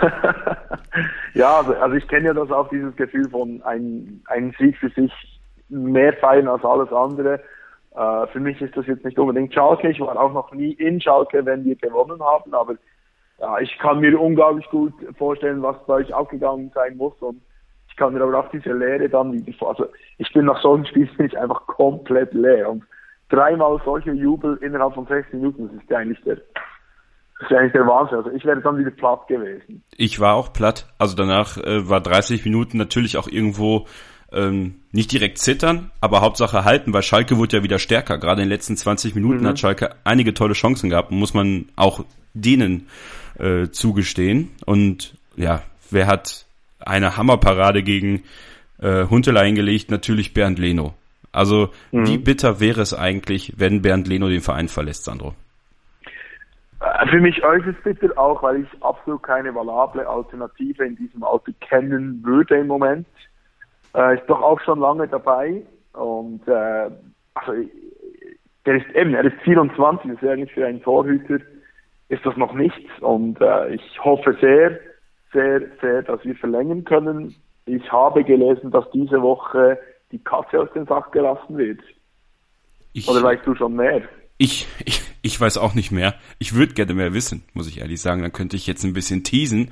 [1.34, 4.90] ja, also, also ich kenne ja das auch, dieses Gefühl von ein, ein Sieg für
[4.90, 5.12] sich
[5.68, 7.40] mehr feiern als alles andere.
[7.94, 9.90] Äh, für mich ist das jetzt nicht unbedingt Schalke.
[9.90, 12.74] Ich war auch noch nie in Schalke, wenn wir gewonnen haben, aber
[13.40, 17.40] ja, ich kann mir unglaublich gut vorstellen, was bei euch abgegangen sein muss und
[17.88, 19.66] ich kann mir aber auch diese Leere dann wieder.
[19.66, 19.86] Also
[20.18, 22.84] ich bin nach solchen Spielen einfach komplett leer und
[23.30, 27.72] dreimal solcher Jubel innerhalb von sechs Minuten, das ist ja eigentlich der, das ist eigentlich
[27.72, 28.18] der Wahnsinn.
[28.18, 29.82] Also ich wäre dann wieder platt gewesen.
[29.96, 30.92] Ich war auch platt.
[30.98, 33.86] Also danach äh, war 30 Minuten natürlich auch irgendwo
[34.32, 38.18] ähm, nicht direkt zittern, aber Hauptsache halten, weil Schalke wurde ja wieder stärker.
[38.18, 42.04] Gerade in den letzten 20 Minuten hat Schalke einige tolle Chancen gehabt, muss man auch
[42.34, 42.86] denen
[43.38, 44.50] äh, zugestehen.
[44.66, 46.46] Und ja, wer hat
[46.78, 48.22] eine Hammerparade gegen
[48.80, 49.90] äh, Huntela eingelegt?
[49.90, 50.94] Natürlich Bernd Leno.
[51.32, 55.34] Also wie bitter wäre es eigentlich, wenn Bernd Leno den Verein verlässt, Sandro?
[56.80, 61.52] Äh, Für mich äußerst bitter auch, weil ich absolut keine valable Alternative in diesem Auto
[61.60, 63.06] kennen würde im Moment.
[63.94, 66.90] Äh, ist doch auch schon lange dabei und äh,
[67.34, 67.52] also
[68.66, 71.38] der ist eben, er ist 24, das ist eigentlich für einen Torhüter
[72.10, 74.78] ist das noch nichts und äh, ich hoffe sehr,
[75.32, 77.34] sehr, sehr, dass wir verlängern können.
[77.66, 79.78] Ich habe gelesen, dass diese Woche
[80.10, 81.80] die Katze aus dem Sack gelassen wird.
[82.92, 84.02] Ich, Oder weißt du schon mehr?
[84.38, 86.14] Ich, ich, ich weiß auch nicht mehr.
[86.40, 88.22] Ich würde gerne mehr wissen, muss ich ehrlich sagen.
[88.22, 89.70] Dann könnte ich jetzt ein bisschen teasen,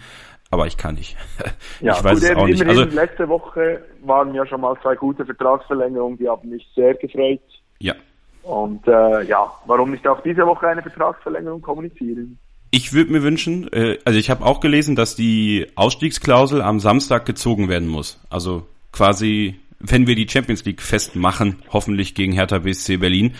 [0.50, 1.16] aber ich kann nicht.
[1.80, 2.66] Ja, ich weiß gut, es auch nicht.
[2.66, 7.40] Also, letzte Woche waren ja schon mal zwei gute Vertragsverlängerungen, die haben mich sehr gefreut.
[7.78, 7.94] ja.
[8.42, 12.38] Und äh, ja, warum nicht auch diese Woche eine Vertragsverlängerung kommunizieren?
[12.70, 17.26] Ich würde mir wünschen, äh, also ich habe auch gelesen, dass die Ausstiegsklausel am Samstag
[17.26, 18.18] gezogen werden muss.
[18.30, 23.34] Also quasi, wenn wir die Champions League festmachen, hoffentlich gegen Hertha BSC Berlin,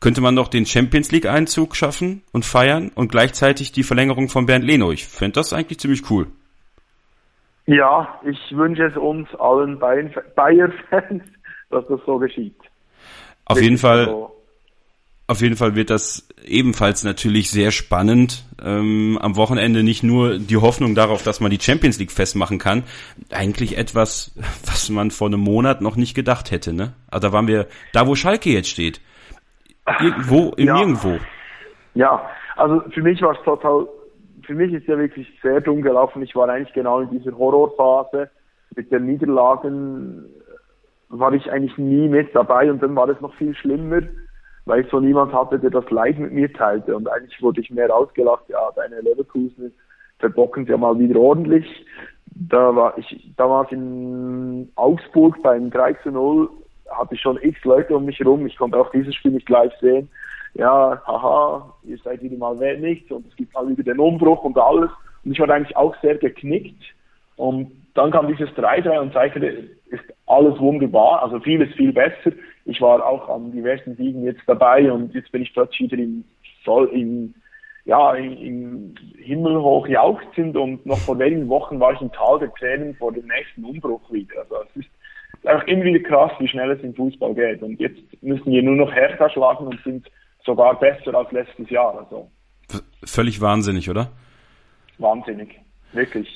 [0.00, 4.46] könnte man doch den Champions League Einzug schaffen und feiern und gleichzeitig die Verlängerung von
[4.46, 4.92] Bernd Leno.
[4.92, 6.26] Ich fände das eigentlich ziemlich cool.
[7.66, 11.22] Ja, ich wünsche es uns allen Bayern- Bayer-Fans,
[11.70, 12.56] dass das so geschieht.
[13.46, 14.30] Auf jeden Fall Also,
[15.26, 18.44] Auf jeden Fall wird das ebenfalls natürlich sehr spannend.
[18.62, 22.82] Ähm, am Wochenende nicht nur die Hoffnung darauf, dass man die Champions League festmachen kann.
[23.30, 24.32] Eigentlich etwas,
[24.66, 26.74] was man vor einem Monat noch nicht gedacht hätte.
[26.74, 26.92] Ne?
[27.10, 29.00] Also da waren wir da, wo Schalke jetzt steht.
[30.00, 30.74] Irgendwo im Ja.
[30.76, 31.18] Nirgendwo.
[31.94, 33.86] Ja, also für mich war es total
[34.44, 36.22] für mich ist ja wirklich sehr dumm gelaufen.
[36.22, 38.30] Ich war eigentlich genau in dieser Horrorphase.
[38.76, 40.24] Mit den Niederlagen
[41.08, 44.02] war ich eigentlich nie mit dabei und dann war es noch viel schlimmer,
[44.64, 46.96] weil ich so niemand hatte, der das Leid mit mir teilte.
[46.96, 49.72] Und eigentlich wurde ich mehr ausgelacht, ja, deine Leverkusen
[50.18, 51.66] verbocken ja mal wieder ordentlich.
[52.26, 56.48] Da war ich damals in Augsburg beim 3 zu 0
[56.90, 58.46] hatte ich schon x Leute um mich herum.
[58.46, 60.08] Ich konnte auch dieses Spiel nicht live sehen.
[60.54, 64.56] Ja, haha, ihr seid wieder mal nichts und es gibt mal wieder den Umbruch und
[64.56, 64.90] alles.
[65.24, 66.82] Und ich war eigentlich auch sehr geknickt.
[67.36, 69.40] Und dann kam dieses 3-3 und zeigte,
[69.86, 72.32] ist alles wunderbar, also vieles viel besser.
[72.64, 76.24] Ich war auch an diversen Siegen jetzt dabei und jetzt bin ich plötzlich wieder im,
[76.64, 77.34] voll im,
[77.84, 82.52] ja, im Himmel hoch jauchzend und noch vor wenigen Wochen war ich im Tal der
[82.54, 84.38] Tränen vor dem nächsten Umbruch wieder.
[84.38, 87.62] Also es ist einfach immer wieder krass, wie schnell es im Fußball geht.
[87.62, 90.08] Und jetzt müssen wir nur noch härter schlagen und sind
[90.44, 91.98] sogar besser als letztes Jahr.
[91.98, 92.30] Also
[93.04, 94.10] völlig wahnsinnig, oder?
[94.98, 95.60] Wahnsinnig,
[95.92, 96.28] wirklich.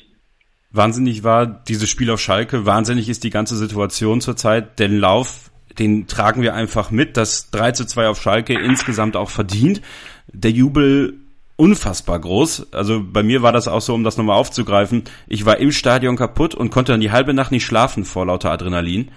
[0.71, 4.79] Wahnsinnig war dieses Spiel auf Schalke, wahnsinnig ist die ganze Situation zurzeit.
[4.79, 7.17] Den Lauf, den tragen wir einfach mit.
[7.17, 9.81] Das 3 zu 2 auf Schalke insgesamt auch verdient.
[10.27, 11.15] Der Jubel
[11.57, 12.73] unfassbar groß.
[12.73, 15.05] Also bei mir war das auch so, um das nochmal aufzugreifen.
[15.27, 18.51] Ich war im Stadion kaputt und konnte dann die halbe Nacht nicht schlafen vor lauter
[18.51, 19.11] Adrenalin.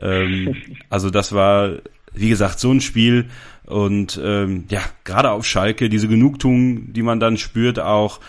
[0.00, 0.56] Ähm,
[0.90, 1.78] also das war,
[2.14, 3.26] wie gesagt, so ein Spiel.
[3.64, 8.20] Und ähm, ja, gerade auf Schalke, diese Genugtuung, die man dann spürt, auch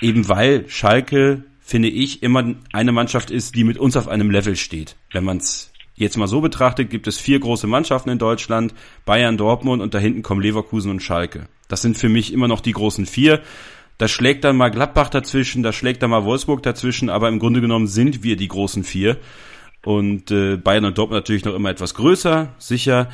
[0.00, 4.56] eben weil Schalke finde ich, immer eine Mannschaft ist, die mit uns auf einem Level
[4.56, 4.96] steht.
[5.12, 8.72] Wenn man es jetzt mal so betrachtet, gibt es vier große Mannschaften in Deutschland,
[9.04, 11.46] Bayern, Dortmund und da hinten kommen Leverkusen und Schalke.
[11.68, 13.42] Das sind für mich immer noch die großen vier.
[13.98, 17.60] Da schlägt dann mal Gladbach dazwischen, da schlägt dann mal Wolfsburg dazwischen, aber im Grunde
[17.60, 19.18] genommen sind wir die großen vier.
[19.84, 23.08] Und äh, Bayern und Dortmund natürlich noch immer etwas größer, sicher,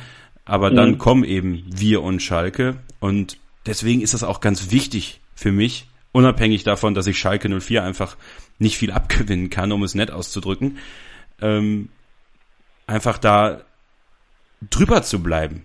[0.45, 0.75] aber mhm.
[0.75, 2.77] dann kommen eben wir und Schalke.
[2.99, 7.83] Und deswegen ist das auch ganz wichtig für mich, unabhängig davon, dass ich Schalke 04
[7.83, 8.17] einfach
[8.59, 10.77] nicht viel abgewinnen kann, um es nett auszudrücken,
[11.41, 11.89] ähm,
[12.87, 13.61] einfach da
[14.69, 15.63] drüber zu bleiben.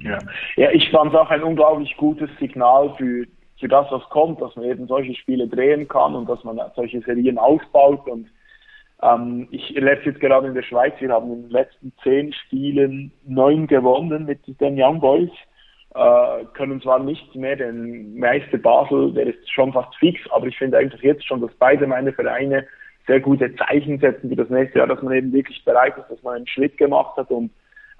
[0.00, 0.18] Ja,
[0.56, 3.26] ja ich fand es auch ein unglaublich gutes Signal für,
[3.58, 7.00] für das, was kommt, dass man eben solche Spiele drehen kann und dass man solche
[7.00, 8.06] Serien ausbaut.
[8.06, 8.28] Und
[9.02, 12.32] ähm, ich erlebe es jetzt gerade in der Schweiz, wir haben in den letzten zehn
[12.32, 15.30] Spielen neun gewonnen mit den Young Boys.
[15.94, 20.58] Äh, können zwar nicht mehr den Meister Basel, der ist schon fast fix, aber ich
[20.58, 22.66] finde eigentlich jetzt schon, dass beide meine Vereine
[23.06, 26.22] sehr gute Zeichen setzen für das nächste Jahr, dass man eben wirklich bereit ist, dass
[26.22, 27.50] man einen Schritt gemacht hat und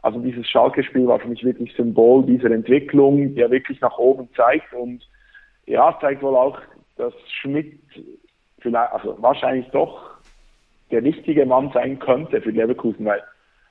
[0.03, 4.29] also dieses Schalke-Spiel war für mich wirklich Symbol dieser Entwicklung, die ja wirklich nach oben
[4.37, 5.03] zeigt und
[5.67, 6.61] ja, zeigt wohl auch,
[6.97, 7.81] dass Schmidt
[8.61, 10.18] vielleicht, also wahrscheinlich doch
[10.91, 13.23] der richtige Mann sein könnte für Leverkusen, weil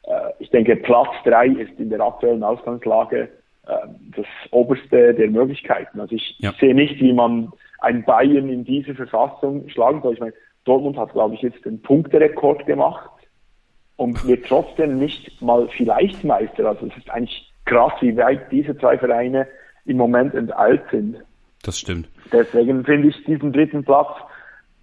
[0.04, 3.30] äh, ich denke, Platz drei ist in der aktuellen Ausgangslage
[3.68, 6.00] ähm, das oberste der Möglichkeiten.
[6.00, 6.54] Also ich ja.
[6.60, 10.14] sehe nicht, wie man ein Bayern in diese Verfassung schlagen soll.
[10.14, 10.34] Ich meine,
[10.66, 13.10] Dortmund hat, glaube ich, jetzt den Punkterekord gemacht
[13.96, 16.66] und wird trotzdem nicht mal vielleicht Meister.
[16.66, 19.48] Also es ist eigentlich krass, wie weit diese zwei Vereine
[19.86, 21.18] im Moment enteilt sind.
[21.64, 22.08] Das stimmt.
[22.32, 24.16] Deswegen finde ich diesen dritten Platz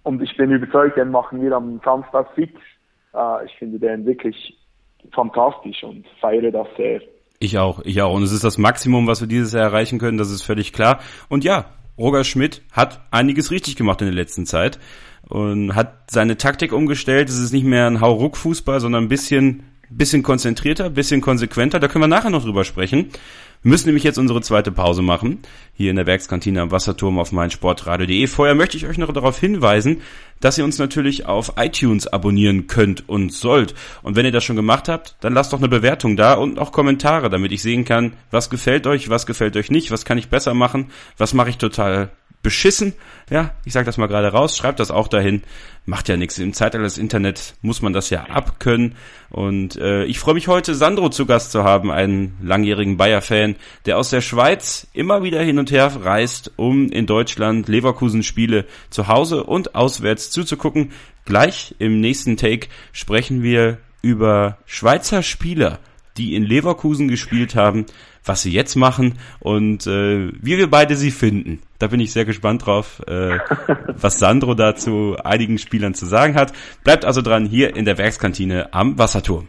[0.05, 2.53] und ich bin überzeugt, den machen wir am Samstag fix.
[3.13, 4.55] Äh, ich finde den wirklich
[5.13, 7.01] fantastisch und feiere das sehr.
[7.39, 8.13] Ich auch, ich auch.
[8.13, 10.99] Und es ist das Maximum, was wir dieses Jahr erreichen können, das ist völlig klar.
[11.27, 11.65] Und ja,
[11.97, 14.79] Roger Schmidt hat einiges richtig gemacht in der letzten Zeit
[15.27, 17.29] und hat seine Taktik umgestellt.
[17.29, 21.79] Es ist nicht mehr ein Hauruck-Fußball, sondern ein bisschen, bisschen konzentrierter, bisschen konsequenter.
[21.79, 23.09] Da können wir nachher noch drüber sprechen.
[23.65, 25.39] Wir müssen nämlich jetzt unsere zweite Pause machen,
[25.73, 28.27] hier in der Werkskantine am Wasserturm auf meinsportradio.de.
[28.27, 30.01] Vorher möchte ich euch noch darauf hinweisen,
[30.39, 33.73] dass ihr uns natürlich auf iTunes abonnieren könnt und sollt.
[34.03, 36.71] Und wenn ihr das schon gemacht habt, dann lasst doch eine Bewertung da und auch
[36.71, 40.29] Kommentare, damit ich sehen kann, was gefällt euch, was gefällt euch nicht, was kann ich
[40.29, 42.11] besser machen, was mache ich total
[42.45, 42.93] beschissen.
[43.31, 45.41] Ja, ich sage das mal gerade raus, schreibt das auch dahin.
[45.87, 46.37] Macht ja nichts.
[46.37, 48.95] Im Zeitalter des Internet muss man das ja abkönnen.
[49.31, 53.55] Und äh, ich freue mich heute, Sandro zu Gast zu haben, einen langjährigen Bayer-Fan,
[53.87, 59.07] der aus der Schweiz immer wieder hin und her reist, um in Deutschland Leverkusen-Spiele zu
[59.07, 60.91] Hause und auswärts zuzugucken.
[61.25, 65.79] Gleich im nächsten Take sprechen wir über Schweizer Spieler,
[66.17, 67.85] die in Leverkusen gespielt haben,
[68.23, 71.61] was sie jetzt machen und äh, wie wir beide sie finden.
[71.79, 73.37] Da bin ich sehr gespannt drauf, äh,
[73.87, 76.53] was Sandro dazu einigen Spielern zu sagen hat.
[76.83, 79.47] Bleibt also dran hier in der Werkskantine am Wasserturm.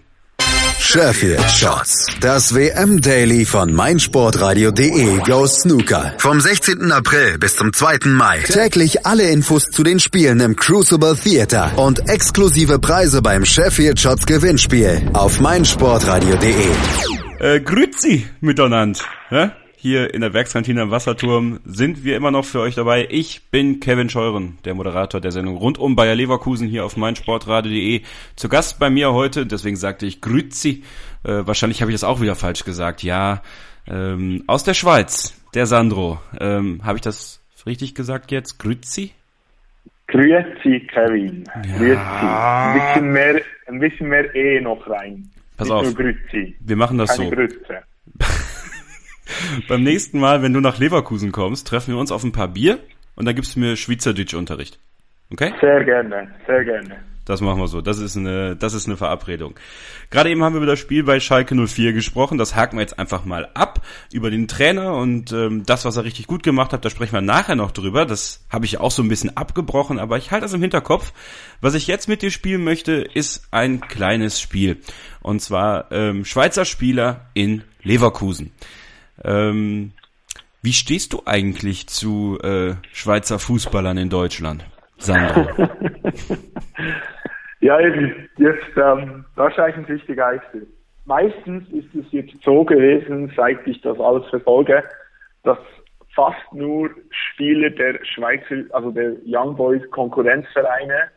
[0.79, 2.07] Sheffield Shots.
[2.21, 6.15] Das WM-Daily von meinsportradio.de Go Snooker.
[6.19, 6.93] Vom 16.
[6.93, 7.99] April bis zum 2.
[8.07, 8.39] Mai.
[8.41, 14.27] Täglich alle Infos zu den Spielen im Crucible Theater und exklusive Preise beim Sheffield Shots
[14.27, 16.55] Gewinnspiel auf meinsportradio.de.
[17.41, 19.01] Äh, grüezi miteinander.
[19.31, 19.53] Ja?
[19.79, 23.07] Hier in der Werkskantine am Wasserturm sind wir immer noch für euch dabei.
[23.11, 28.01] Ich bin Kevin Scheuren, der Moderator der Sendung rund um Bayer Leverkusen hier auf meinsportradio.de.
[28.37, 30.83] Zu Gast bei mir heute, deswegen sagte ich Grüzi.
[31.25, 33.03] Äh, wahrscheinlich habe ich das auch wieder falsch gesagt.
[33.03, 33.43] Ja,
[33.87, 36.21] ähm, aus der Schweiz, der Sandro.
[36.41, 38.59] Ähm, habe ich das richtig gesagt jetzt?
[38.59, 39.13] Grüzi?
[40.09, 41.45] Grüezi, Kevin.
[41.67, 41.77] Ja.
[41.77, 42.01] Grüezi.
[42.01, 45.31] Ein bisschen mehr, ein bisschen mehr E noch rein.
[45.59, 45.99] Pass Nicht auf.
[46.61, 47.37] Wir machen das Keine so.
[47.37, 47.83] Grütze.
[49.69, 52.79] Beim nächsten Mal, wenn du nach Leverkusen kommst, treffen wir uns auf ein paar Bier
[53.15, 54.79] und dann gibst du mir Schweizerdeutsch-Unterricht.
[55.33, 55.53] Okay?
[55.61, 56.97] Sehr gerne, sehr gerne.
[57.25, 57.81] Das machen wir so.
[57.81, 59.57] Das ist eine, das ist eine Verabredung.
[60.11, 62.39] Gerade eben haben wir über das Spiel bei Schalke 04 gesprochen.
[62.39, 63.81] Das haken wir jetzt einfach mal ab
[64.13, 66.85] über den Trainer und ähm, das, was er richtig gut gemacht hat.
[66.85, 68.07] Da sprechen wir nachher noch drüber.
[68.07, 71.13] Das habe ich auch so ein bisschen abgebrochen, aber ich halte das im Hinterkopf.
[71.61, 74.79] Was ich jetzt mit dir spielen möchte, ist ein kleines Spiel
[75.21, 78.53] und zwar ähm, Schweizer Spieler in Leverkusen.
[79.25, 79.93] Ähm,
[80.63, 84.65] wie stehst du eigentlich zu äh, Schweizer Fußballern in Deutschland,
[84.99, 85.47] Sandro?
[87.61, 90.67] ja, jetzt ähm, ein wichtiger Geiste.
[91.05, 94.83] Meistens ist es jetzt so gewesen, seit ich das alles verfolge,
[95.45, 95.59] dass
[96.17, 101.11] fast nur Spieler der Schweizer, also der Young Boys Konkurrenzvereine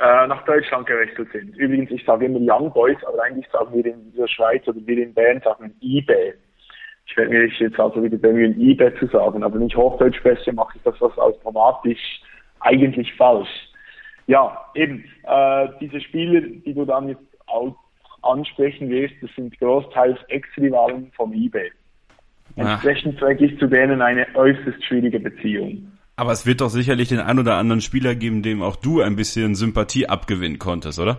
[0.00, 1.56] äh, nach Deutschland gewechselt sind.
[1.58, 4.96] Übrigens, ich sage immer Young Boys, aber eigentlich sagen wir in der Schweiz oder wir
[4.96, 6.32] in Bern sagen eBay.
[7.06, 10.52] Ich werde mir jetzt also wieder bemühen, eBay zu sagen, aber wenn ich Hochdeutsch spreche,
[10.52, 12.20] mache ich das was automatisch
[12.60, 13.48] eigentlich falsch.
[14.26, 17.76] Ja, eben, äh, diese Spieler, die du dann jetzt auch
[18.22, 21.70] ansprechen wirst, das sind großteils Ex-Rivalen vom eBay.
[22.56, 25.92] Entsprechend zeige ich zu denen eine äußerst schwierige Beziehung.
[26.16, 29.16] Aber es wird doch sicherlich den ein oder anderen Spieler geben, dem auch du ein
[29.16, 31.18] bisschen Sympathie abgewinnen konntest, oder?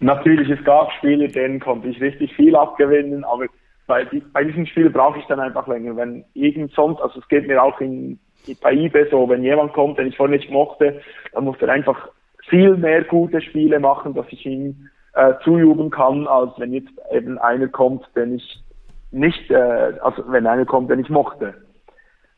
[0.00, 3.46] Natürlich, es gab Spiele, denen konnte ich richtig viel abgewinnen, aber
[3.90, 5.96] bei, bei diesen Spielen brauche ich dann einfach länger.
[5.96, 8.20] Wenn irgend sonst, also es geht mir auch in,
[8.62, 11.00] bei eBay so, wenn jemand kommt, den ich vorher nicht mochte,
[11.32, 12.08] dann muss er einfach
[12.48, 17.36] viel mehr gute Spiele machen, dass ich ihm äh, zujubeln kann, als wenn jetzt eben
[17.38, 18.62] einer kommt, den ich
[19.10, 21.54] nicht, äh, also wenn einer kommt, den ich mochte.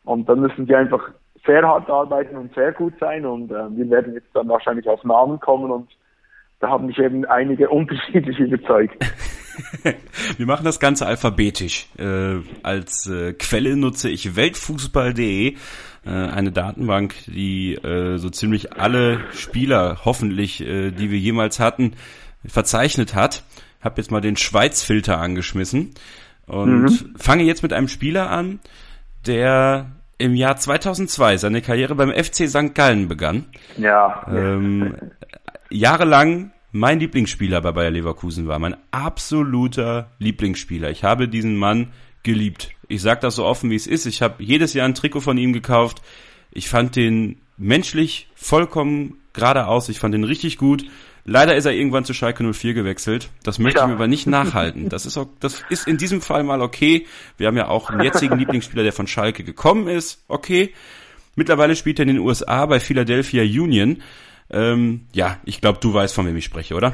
[0.05, 1.11] Und dann müssen die einfach
[1.45, 5.05] sehr hart arbeiten und sehr gut sein und äh, wir werden jetzt dann wahrscheinlich auf
[5.05, 5.91] Namen kommen und
[6.61, 8.97] da haben mich eben einige unterschiedlich überzeugt.
[10.37, 11.89] Wir machen das Ganze alphabetisch.
[11.99, 15.57] Äh, als äh, Quelle nutze ich weltfußball.de,
[16.05, 21.95] äh, eine Datenbank, die äh, so ziemlich alle Spieler, hoffentlich, äh, die wir jemals hatten,
[22.45, 23.45] verzeichnet hat.
[23.81, 25.95] Hab jetzt mal den Schweiz-Filter angeschmissen
[26.47, 27.15] und mhm.
[27.17, 28.61] fange jetzt mit einem Spieler an,
[29.27, 32.75] der im Jahr 2002 seine Karriere beim FC St.
[32.75, 33.47] Gallen begann.
[33.77, 34.25] Ja.
[34.29, 34.95] Ähm,
[35.69, 40.91] jahrelang mein Lieblingsspieler bei Bayer Leverkusen war, mein absoluter Lieblingsspieler.
[40.91, 42.71] Ich habe diesen Mann geliebt.
[42.89, 44.07] Ich sage das so offen, wie es ist.
[44.07, 46.03] Ich habe jedes Jahr ein Trikot von ihm gekauft.
[46.51, 49.89] Ich fand den menschlich vollkommen geradeaus.
[49.89, 50.85] Ich fand den richtig gut.
[51.25, 53.31] Leider ist er irgendwann zu Schalke 04 gewechselt.
[53.45, 53.85] Das möchte ja.
[53.85, 54.89] ich mir aber nicht nachhalten.
[54.89, 57.07] Das ist, auch, das ist in diesem Fall mal okay.
[57.37, 60.25] Wir haben ja auch einen jetzigen Lieblingsspieler, der von Schalke gekommen ist.
[60.27, 60.73] Okay.
[61.37, 64.03] Mittlerweile spielt er in den USA bei Philadelphia Union.
[64.53, 66.93] Ähm, ja, ich glaube, du weißt, von wem ich spreche, oder?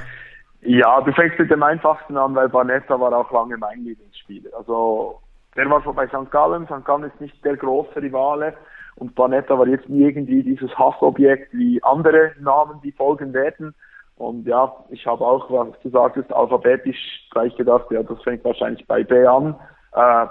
[0.62, 4.51] Ja, du fängst mit dem einfachsten an, weil Barnetta war auch lange mein Lieblingsspieler.
[4.57, 5.21] Also
[5.57, 6.31] der war schon bei St.
[6.31, 6.66] Gallen.
[6.66, 6.85] St.
[6.85, 8.55] Gallen ist nicht der große Rivale.
[8.97, 13.75] Und Barnetta war jetzt nie irgendwie dieses Hassobjekt wie andere Namen, die folgen werden.
[14.16, 18.85] Und ja, ich habe auch, was du sagtest, alphabetisch gleich gedacht, ja, das fängt wahrscheinlich
[18.88, 19.55] bei B an.
[19.92, 20.27] Äh,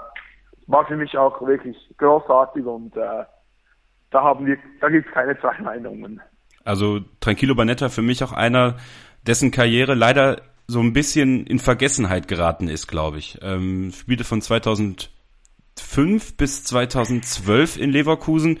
[0.66, 3.24] war für mich auch wirklich großartig und äh,
[4.10, 6.20] da haben wir, da gibt es keine zwei Meinungen.
[6.64, 8.76] Also Tranquilo Banetta für mich auch einer,
[9.26, 13.38] dessen Karriere leider so ein bisschen in Vergessenheit geraten ist, glaube ich.
[13.42, 15.08] Ähm, spielte von 2005
[16.36, 18.60] bis 2012 in Leverkusen.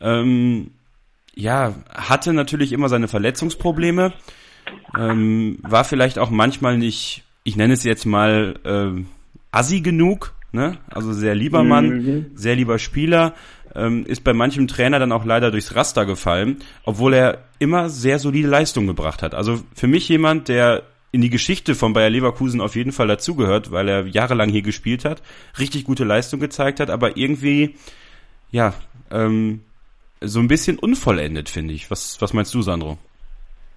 [0.00, 0.72] Ähm,
[1.34, 4.12] ja, hatte natürlich immer seine Verletzungsprobleme
[4.98, 9.04] ähm, war vielleicht auch manchmal nicht, ich nenne es jetzt mal äh,
[9.50, 10.78] assi genug, ne?
[10.88, 12.26] Also sehr lieber Mann, mhm.
[12.34, 13.34] sehr lieber Spieler,
[13.74, 18.18] ähm, ist bei manchem Trainer dann auch leider durchs Raster gefallen, obwohl er immer sehr
[18.18, 19.34] solide Leistung gebracht hat.
[19.34, 23.70] Also für mich jemand, der in die Geschichte von Bayer Leverkusen auf jeden Fall dazugehört,
[23.70, 25.22] weil er jahrelang hier gespielt hat,
[25.58, 27.76] richtig gute Leistung gezeigt hat, aber irgendwie,
[28.50, 28.72] ja,
[29.10, 29.60] ähm,
[30.22, 31.90] so ein bisschen unvollendet, finde ich.
[31.90, 32.96] Was, was meinst du, Sandro?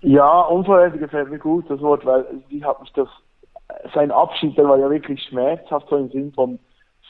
[0.01, 3.09] Ja, unvollendet gefällt mir gut, das Wort, weil wie hat mich das,
[3.93, 6.59] sein Abschied, der war ja wirklich schmerzhaft, so im Sinn von,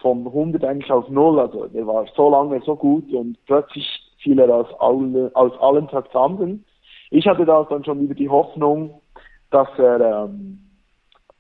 [0.02, 3.88] vom 100 eigentlich auf Null, also der war so lange so gut und plötzlich
[4.20, 6.66] fiel er aus, alle, aus allen Traktanten.
[7.12, 9.02] Ich hatte da dann schon wieder die Hoffnung,
[9.52, 10.60] dass er ähm,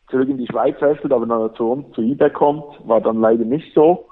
[0.10, 3.44] zurück in die Schweiz wechselt, aber dann zu uns, zu eBay kommt, war dann leider
[3.44, 4.08] nicht so.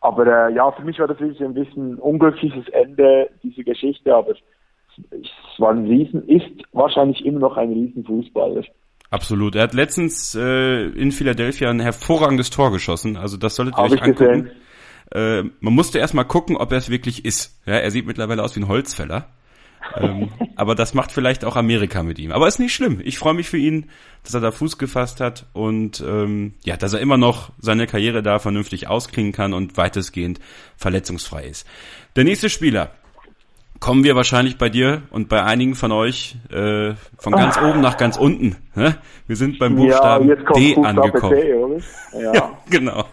[0.00, 4.32] Aber äh, ja, für mich war das wirklich ein bisschen unglückliches Ende dieser Geschichte, aber
[4.32, 8.64] es war ein Riesen, ist wahrscheinlich immer noch ein Riesenfußballer.
[9.14, 9.54] Absolut.
[9.54, 13.16] Er hat letztens äh, in Philadelphia ein hervorragendes Tor geschossen.
[13.16, 14.50] Also das solltet ihr Hab euch angucken.
[15.12, 17.60] Äh, man musste erstmal gucken, ob er es wirklich ist.
[17.64, 19.28] Ja, er sieht mittlerweile aus wie ein Holzfäller.
[19.96, 22.32] ähm, aber das macht vielleicht auch Amerika mit ihm.
[22.32, 23.00] Aber ist nicht schlimm.
[23.04, 23.88] Ich freue mich für ihn,
[24.24, 28.20] dass er da Fuß gefasst hat und ähm, ja, dass er immer noch seine Karriere
[28.20, 30.40] da vernünftig ausklingen kann und weitestgehend
[30.76, 31.68] verletzungsfrei ist.
[32.16, 32.90] Der nächste Spieler
[33.84, 37.98] kommen wir wahrscheinlich bei dir und bei einigen von euch äh, von ganz oben nach
[37.98, 38.56] ganz unten.
[39.26, 41.36] Wir sind beim Buchstaben ja, jetzt kommt D Buchstabe angekommen.
[41.36, 41.76] D, oder?
[42.18, 42.32] Ja.
[42.32, 43.04] Ja, genau.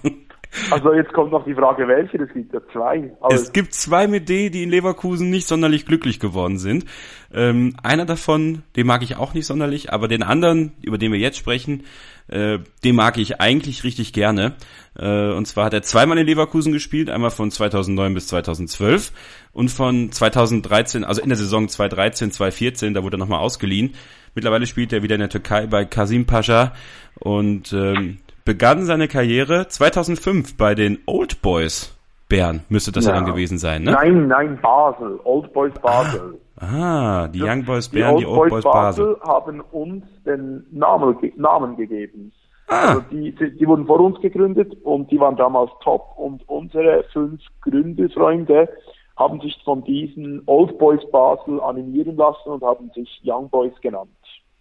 [0.70, 3.12] Also jetzt kommt noch die Frage, welche, das gibt ja zwei.
[3.30, 6.86] Es gibt zwei mit D, die in Leverkusen nicht sonderlich glücklich geworden sind.
[7.34, 11.20] Ähm, einer davon, den mag ich auch nicht sonderlich, aber den anderen, über den wir
[11.20, 11.84] jetzt sprechen,
[12.28, 14.56] äh, den mag ich eigentlich richtig gerne.
[14.98, 19.12] Äh, und zwar hat er zweimal in Leverkusen gespielt, einmal von 2009 bis 2012
[19.54, 23.94] und von 2013, also in der Saison 2013, 2014, da wurde er nochmal ausgeliehen.
[24.36, 26.74] Mittlerweile spielt er wieder in der Türkei bei Kasim Pascha
[27.20, 31.98] und ähm, begann seine Karriere 2005 bei den Old Boys
[32.30, 33.18] Bern, müsste das ja, Ja.
[33.18, 33.92] dann gewesen sein, ne?
[33.92, 36.40] Nein, nein, Basel, Old Boys Basel.
[36.58, 39.18] Ah, die Young Boys Die Bern, die Old Boys Basel.
[39.22, 42.32] haben uns den Namen, Namen gegeben.
[42.68, 42.90] Ah.
[42.90, 47.04] Also die, die, die wurden vor uns gegründet und die waren damals top und unsere
[47.12, 48.70] fünf Gründerfreunde
[49.18, 54.10] haben sich von diesen Old Boys Basel animieren lassen und haben sich Young Boys genannt.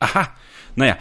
[0.01, 0.29] Aha,
[0.75, 0.97] naja,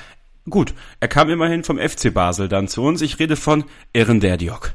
[0.49, 0.73] gut.
[0.99, 3.01] Er kam immerhin vom FC Basel dann zu uns.
[3.01, 4.73] Ich rede von Eren Derdiok.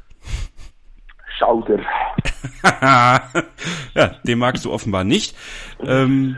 [1.39, 1.81] Schauder.
[3.95, 5.37] ja, den magst du offenbar nicht.
[5.85, 6.37] Ähm,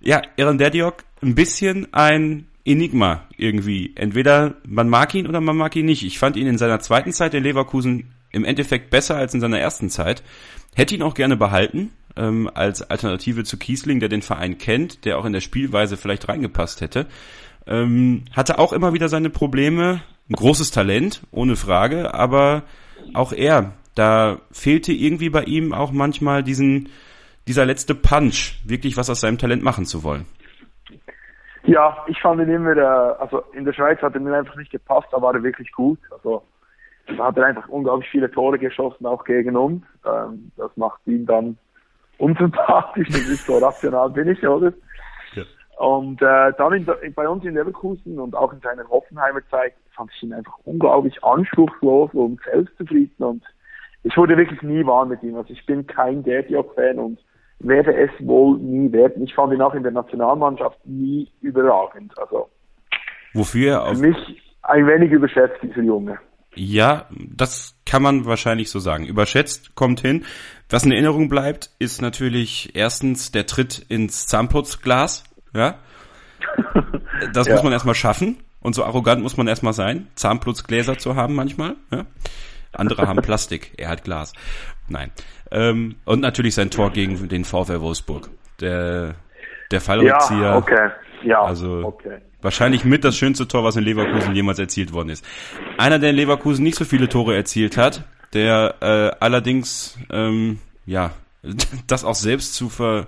[0.00, 3.92] ja, Eren Derdiok, ein bisschen ein Enigma irgendwie.
[3.94, 6.04] Entweder man mag ihn oder man mag ihn nicht.
[6.04, 9.58] Ich fand ihn in seiner zweiten Zeit in Leverkusen im Endeffekt besser als in seiner
[9.58, 10.22] ersten Zeit.
[10.74, 15.18] Hätte ihn auch gerne behalten, ähm, als Alternative zu Kiesling, der den Verein kennt, der
[15.18, 17.06] auch in der Spielweise vielleicht reingepasst hätte.
[17.68, 20.00] Ähm, hatte auch immer wieder seine Probleme.
[20.30, 22.62] Ein großes Talent, ohne Frage, aber
[23.14, 26.90] auch er, da fehlte irgendwie bei ihm auch manchmal diesen,
[27.46, 30.26] dieser letzte Punch, wirklich was aus seinem Talent machen zu wollen.
[31.64, 34.70] Ja, ich fand ihn immer, äh, also in der Schweiz hat er mir einfach nicht
[34.70, 35.98] gepasst, da war er wirklich gut.
[36.10, 36.42] Also
[37.06, 39.82] da hat er einfach unglaublich viele Tore geschossen, auch gegen uns.
[40.06, 41.58] Ähm, das macht ihn dann
[42.18, 44.72] unsympathisch, das ist so rational bin ich, oder?
[45.78, 50.10] Und äh, dann in, bei uns in Leverkusen und auch in seiner Hoffenheimer Zeit fand
[50.12, 53.44] ich ihn einfach unglaublich anspruchslos und selbstzufrieden und
[54.02, 55.36] ich wurde wirklich nie warm mit ihm.
[55.36, 57.18] Also ich bin kein Derdiok-Fan und
[57.60, 59.22] werde es wohl nie werden.
[59.22, 62.12] Ich fand ihn auch in der Nationalmannschaft nie überragend.
[62.18, 62.48] Also
[63.34, 64.16] Wofür er für mich
[64.62, 66.18] ein wenig überschätzt, dieser Junge.
[66.54, 69.06] ja, das kann man wahrscheinlich so sagen.
[69.06, 70.24] Überschätzt kommt hin.
[70.70, 75.24] Was in Erinnerung bleibt, ist natürlich erstens der Tritt ins Zahnputzglas,
[75.58, 75.74] ja.
[77.32, 77.54] Das Ja.
[77.54, 78.38] muss man erstmal schaffen.
[78.60, 81.76] Und so arrogant muss man erstmal sein, Zahnputzgläser zu haben manchmal.
[81.92, 82.06] Ja?
[82.72, 84.32] Andere haben Plastik, er hat Glas.
[84.88, 85.12] Nein.
[85.50, 88.28] Ähm, und natürlich sein Tor gegen den VfL Wolfsburg.
[88.60, 89.14] Der,
[89.70, 90.40] der Fallrückzieher.
[90.42, 90.90] Ja, okay.
[91.22, 92.18] Ja, Also okay.
[92.42, 95.24] wahrscheinlich mit das schönste Tor, was in Leverkusen jemals erzielt worden ist.
[95.78, 101.12] Einer, der in Leverkusen nicht so viele Tore erzielt hat, der äh, allerdings ähm, ja
[101.86, 103.06] das auch selbst zu ver,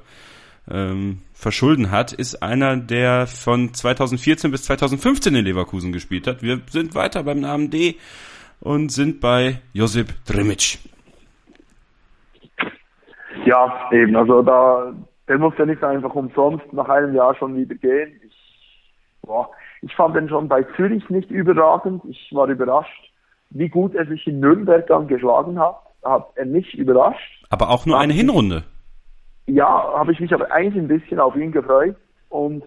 [0.68, 6.42] ähm, verschulden hat, ist einer, der von 2014 bis 2015 in Leverkusen gespielt hat.
[6.42, 7.96] Wir sind weiter beim Namen D
[8.60, 10.78] und sind bei Josip Drimic.
[13.46, 14.92] Ja, eben, also da,
[15.28, 18.20] der muss ja nicht einfach umsonst nach einem Jahr schon wieder gehen.
[18.24, 18.90] Ich,
[19.22, 19.50] boah,
[19.82, 22.02] ich fand den schon bei Zürich nicht überragend.
[22.04, 23.12] Ich war überrascht,
[23.50, 25.76] wie gut er sich in Nürnberg dann geschlagen hat.
[26.04, 27.44] Hat er mich überrascht.
[27.50, 28.64] Aber auch nur eine Hinrunde.
[29.46, 31.96] Ja, habe ich mich aber eigentlich ein bisschen auf ihn gefreut.
[32.28, 32.64] Und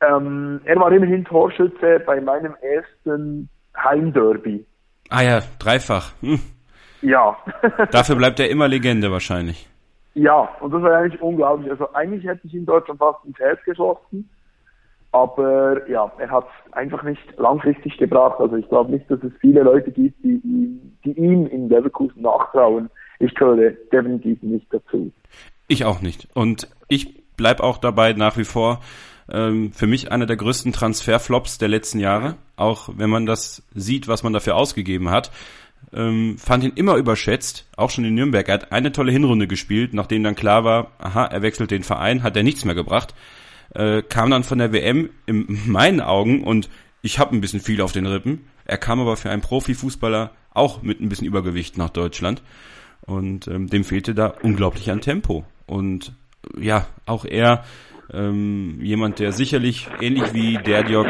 [0.00, 4.64] ähm, er war immerhin Torschütze bei meinem ersten Heimderby.
[5.10, 6.12] Ah ja, dreifach.
[6.20, 6.38] Hm.
[7.02, 7.36] Ja.
[7.90, 9.68] Dafür bleibt er immer Legende wahrscheinlich.
[10.14, 11.70] Ja, und das war eigentlich unglaublich.
[11.70, 14.28] Also eigentlich hätte ich ihn dort schon fast ins Herz geschossen.
[15.12, 18.38] Aber ja, er hat es einfach nicht langfristig gebracht.
[18.40, 22.22] Also ich glaube nicht, dass es viele Leute gibt, die, ihm- die ihm in Leverkusen
[22.22, 22.90] nachtrauen.
[23.18, 25.10] Ich gehöre definitiv nicht dazu.
[25.68, 26.28] Ich auch nicht.
[26.34, 28.80] Und ich bleib auch dabei nach wie vor.
[29.28, 32.36] Ähm, für mich einer der größten Transferflops der letzten Jahre.
[32.56, 35.30] Auch wenn man das sieht, was man dafür ausgegeben hat.
[35.92, 38.48] Ähm, fand ihn immer überschätzt, auch schon in Nürnberg.
[38.48, 42.22] Er hat eine tolle Hinrunde gespielt, nachdem dann klar war, aha, er wechselt den Verein,
[42.22, 43.14] hat er nichts mehr gebracht.
[43.74, 46.68] Äh, kam dann von der WM in meinen Augen und
[47.02, 48.46] ich habe ein bisschen viel auf den Rippen.
[48.64, 52.42] Er kam aber für einen Profifußballer auch mit ein bisschen Übergewicht nach Deutschland.
[53.06, 55.44] Und ähm, dem fehlte da unglaublich an Tempo.
[55.66, 56.12] Und
[56.58, 57.64] ja, auch er
[58.12, 61.06] ähm, jemand, der sicherlich ähnlich wie der Diok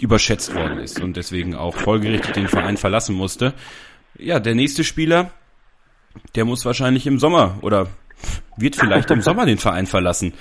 [0.00, 3.54] überschätzt worden ist und deswegen auch folgerichtig den Verein verlassen musste.
[4.18, 5.30] Ja, der nächste Spieler,
[6.34, 7.88] der muss wahrscheinlich im Sommer oder
[8.56, 10.34] wird vielleicht im Sommer den Verein verlassen.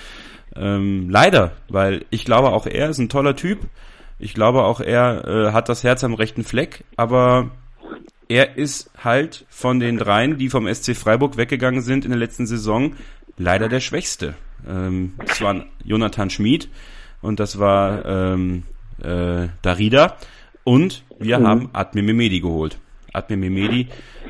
[0.56, 3.60] Ähm, leider, weil ich glaube auch er ist ein toller Typ.
[4.20, 7.52] Ich glaube auch er äh, hat das Herz am rechten Fleck, aber
[8.28, 12.48] er ist halt von den dreien, die vom SC Freiburg weggegangen sind in der letzten
[12.48, 12.96] Saison,
[13.38, 14.36] leider der Schwächste.
[14.68, 16.70] Ähm, das war Jonathan Schmid
[17.22, 18.64] und das war ähm,
[19.02, 20.18] äh, Darida
[20.64, 21.48] und wir mhm.
[21.48, 22.80] haben Admir Mehmedi geholt.
[23.14, 23.88] Admir Mehmedi,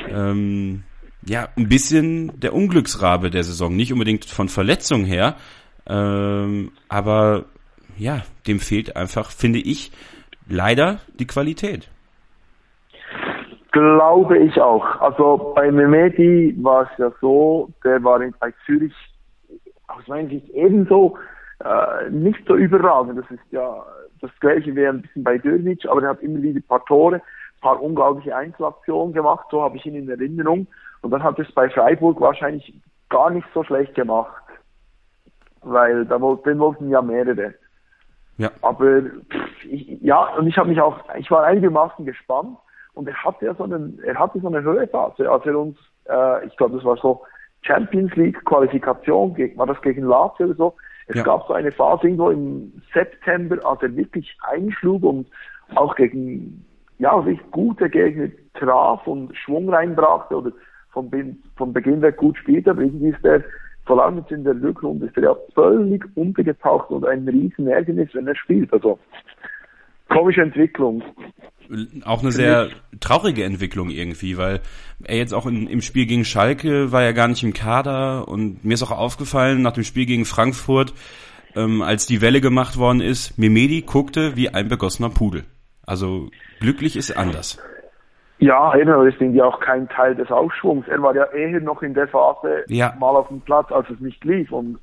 [0.09, 0.83] ähm,
[1.25, 3.75] ja, ein bisschen der Unglücksrabe der Saison.
[3.75, 5.37] Nicht unbedingt von Verletzung her,
[5.87, 7.45] ähm, aber
[7.97, 9.91] ja, dem fehlt einfach, finde ich,
[10.47, 11.89] leider die Qualität.
[13.75, 15.01] Glaube ich auch.
[15.01, 18.93] Also bei Mehmedi war es ja so, der war in, bei Zürich
[19.89, 21.17] aus meiner Sicht ebenso
[21.61, 23.19] äh, nicht so überragend.
[23.19, 23.83] Das ist ja
[24.21, 27.17] das gleiche wäre ein bisschen bei Dörnic, aber er hat immer wieder ein paar Tore,
[27.17, 30.67] ein paar unglaubliche Einzelaktionen gemacht, so habe ich ihn in Erinnerung.
[31.01, 34.41] Und dann hat es bei Freiburg wahrscheinlich gar nicht so schlecht gemacht.
[35.63, 37.55] Weil da den wollten ja mehrere.
[38.37, 38.51] Ja.
[38.61, 39.01] Aber
[39.69, 42.57] ich, ja, und ich habe mich auch, ich war einigermaßen gespannt
[42.95, 45.77] und er hatte ja so einen, er hatte so eine Höhephase, als er uns,
[46.09, 47.21] äh, ich glaube, das war so
[47.61, 50.73] Champions League Qualifikation, war das gegen Lazio oder so,
[51.07, 51.23] es ja.
[51.23, 55.27] gab so eine Phase irgendwo im September, als er wirklich einschlug und
[55.75, 56.65] auch gegen
[56.97, 60.51] ja, sich gute Gegner traf und Schwung reinbrachte oder
[60.91, 61.11] von,
[61.57, 63.43] von Beginn weg gut spielte, aber irgendwie ist er,
[63.85, 68.09] vor allem jetzt in der Rückrunde, ist er ja völlig untergetaucht und ein riesen Ärgernis,
[68.13, 68.71] wenn er spielt.
[68.73, 68.97] Also
[70.09, 71.03] komische Entwicklung
[72.05, 74.61] auch eine sehr traurige Entwicklung irgendwie, weil
[75.03, 78.63] er jetzt auch in, im Spiel gegen Schalke war ja gar nicht im Kader und
[78.63, 80.93] mir ist auch aufgefallen nach dem Spiel gegen Frankfurt,
[81.55, 85.43] ähm, als die Welle gemacht worden ist, Mimedi guckte wie ein begossener Pudel.
[85.85, 87.59] Also glücklich ist anders.
[88.39, 90.87] Ja, das sind ja auch kein Teil des Aufschwungs.
[90.87, 92.93] Er war ja eher noch in der Phase ja.
[92.99, 94.79] mal auf dem Platz, als es nicht lief und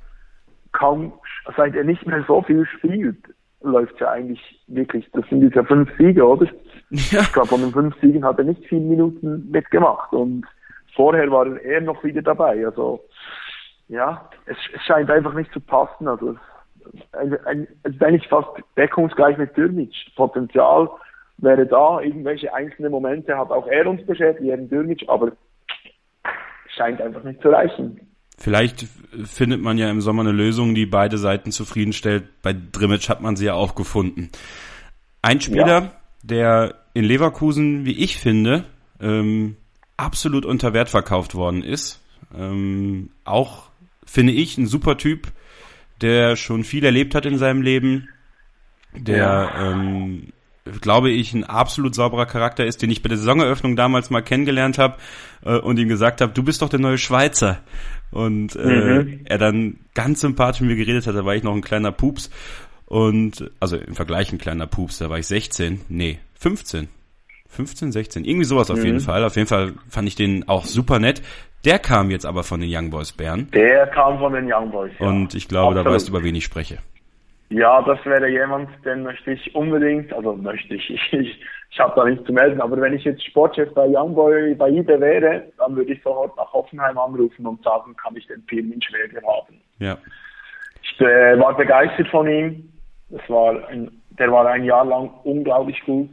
[0.73, 1.13] kaum,
[1.57, 3.19] seit er nicht mehr so viel spielt,
[3.61, 6.49] läuft ja eigentlich wirklich, das sind jetzt ja fünf Siege, oder?
[6.93, 7.21] Ja.
[7.23, 10.45] Ich glaube, von den fünf Siegen hat er nicht viele Minuten mitgemacht und
[10.95, 12.67] vorher war er eher noch wieder dabei.
[12.67, 13.01] Also
[13.89, 16.07] ja, es, es scheint einfach nicht zu passen.
[16.07, 16.37] Also
[17.13, 19.95] ein, ein, es ist eigentlich fast deckungsgleich mit Dürmic.
[20.17, 20.91] Potenzial
[21.39, 25.33] wäre da, irgendwelche einzelne Momente hat auch er uns beschäftigt, Jürgen Dürmic, aber
[26.77, 28.01] scheint einfach nicht zu reichen.
[28.39, 28.87] Vielleicht
[29.25, 32.43] findet man ja im Sommer eine Lösung, die beide Seiten zufriedenstellt.
[32.43, 34.31] Bei Drimmitsch hat man sie ja auch gefunden.
[35.21, 35.93] Ein Spieler, ja.
[36.23, 38.65] der in Leverkusen, wie ich finde,
[39.01, 39.57] ähm,
[39.97, 42.01] absolut unter Wert verkauft worden ist.
[42.37, 43.71] Ähm, auch
[44.05, 45.33] finde ich ein super Typ,
[46.01, 48.09] der schon viel erlebt hat in seinem Leben,
[48.95, 50.33] der ähm,
[50.81, 54.79] glaube ich, ein absolut sauberer Charakter ist, den ich bei der Saisoneröffnung damals mal kennengelernt
[54.79, 54.97] habe
[55.45, 57.61] äh, und ihm gesagt habe, du bist doch der neue Schweizer.
[58.11, 59.21] Und äh, mhm.
[59.25, 62.31] er dann ganz sympathisch mit mir geredet hat, da war ich noch ein kleiner Pups.
[62.87, 66.89] Und, also im Vergleich ein kleiner Pups, da war ich 16, nee, 15.
[67.47, 68.85] 15, 16, irgendwie sowas auf mhm.
[68.85, 69.25] jeden Fall.
[69.25, 71.23] Auf jeden Fall fand ich den auch super nett.
[71.65, 73.49] Der kam jetzt aber von den Young Boys Bern.
[73.55, 75.07] Der kam von den Young Boys, ja.
[75.07, 75.87] Und ich glaube, Absolut.
[75.87, 76.79] da weißt du, über wen ich spreche.
[77.51, 81.41] Ja, das wäre jemand, den möchte ich unbedingt, also möchte ich, ich, ich,
[81.71, 84.99] ich habe da nichts zu melden, aber wenn ich jetzt Sportchef bei Youngboy bei IBE
[84.99, 89.21] wäre, dann würde ich sofort nach Hoffenheim anrufen und sagen, kann ich den Pirmin Schwäger
[89.25, 89.61] haben.
[89.79, 89.97] Ja.
[90.83, 92.73] Ich äh, war begeistert von ihm.
[93.11, 96.11] Das war ein, der war ein Jahr lang unglaublich gut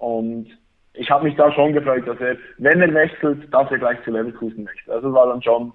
[0.00, 0.48] und
[0.94, 4.10] ich habe mich da schon gefreut, dass er, wenn er wechselt, dass er gleich zu
[4.10, 4.90] Leverkusen wechselt.
[4.90, 5.72] Also war dann schon,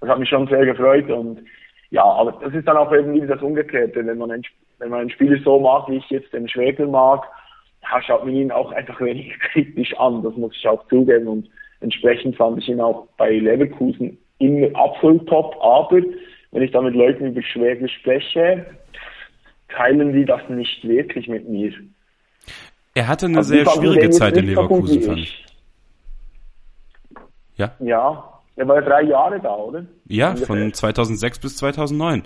[0.00, 1.40] das hat mich schon sehr gefreut und
[1.90, 4.06] ja, aber das ist dann auch eben wieder das Umgekehrte.
[4.06, 4.44] Wenn man einen,
[4.78, 7.24] wenn man einen Spieler so mag, wie ich jetzt den Schwäger mag,
[7.82, 10.22] ja, schaut man ihn auch einfach wenig kritisch an.
[10.22, 11.28] Das muss ich auch zugeben.
[11.28, 11.48] Und
[11.80, 15.56] entsprechend fand ich ihn auch bei Leverkusen immer absolut top.
[15.60, 16.00] Aber
[16.52, 18.66] wenn ich da mit Leuten über Schwäger spreche,
[19.68, 21.72] teilen die das nicht wirklich mit mir.
[22.94, 25.44] Er hatte eine also sehr schwierige Zeit in Leverkusen, fand ich.
[27.56, 27.74] Ja?
[27.80, 29.84] Ja, er war ja drei Jahre da, oder?
[30.06, 30.46] Ja, Ungefähr.
[30.46, 32.22] von 2006 bis 2009.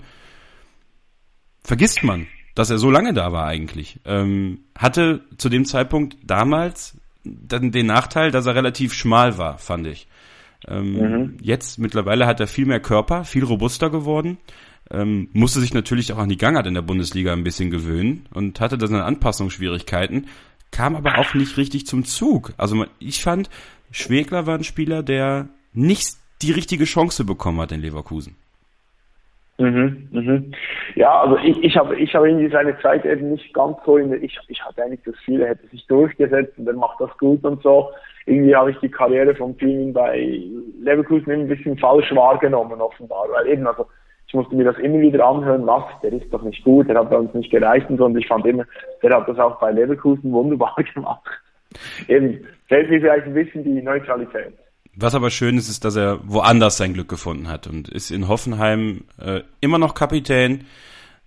[1.63, 3.99] Vergisst man, dass er so lange da war eigentlich.
[4.05, 9.87] Ähm, hatte zu dem Zeitpunkt damals dann den Nachteil, dass er relativ schmal war, fand
[9.87, 10.07] ich.
[10.67, 11.37] Ähm, mhm.
[11.41, 14.37] Jetzt mittlerweile hat er viel mehr Körper, viel robuster geworden.
[14.91, 18.59] Ähm, musste sich natürlich auch an die Gangart in der Bundesliga ein bisschen gewöhnen und
[18.59, 20.27] hatte da seine Anpassungsschwierigkeiten,
[20.71, 22.53] kam aber auch nicht richtig zum Zug.
[22.57, 23.49] Also ich fand,
[23.91, 26.09] Schwegler war ein Spieler, der nicht
[26.41, 28.35] die richtige Chance bekommen hat in Leverkusen.
[29.59, 30.53] Mhm, mhm.
[30.95, 34.09] Ja, also ich, ich habe ich habe irgendwie seine Zeit eben nicht ganz so in
[34.09, 37.09] der, ich, ich hatte eigentlich das Gefühl, er hätte sich durchgesetzt und er macht das
[37.17, 37.89] gut und so.
[38.25, 40.41] Irgendwie habe ich die Karriere von Pinin bei
[40.81, 43.25] Leverkusen ein bisschen falsch wahrgenommen, offenbar.
[43.31, 43.85] Weil eben, also
[44.29, 47.09] ich musste mir das immer wieder anhören, was, der ist doch nicht gut, der hat
[47.09, 48.05] bei uns nicht gereicht und so.
[48.05, 48.63] Und ich fand immer,
[49.01, 51.27] der hat das auch bei Leverkusen wunderbar gemacht.
[52.07, 54.53] Eben, fehlt mir vielleicht ein bisschen die Neutralität.
[54.95, 58.27] Was aber schön ist, ist, dass er woanders sein Glück gefunden hat und ist in
[58.27, 60.65] Hoffenheim äh, immer noch Kapitän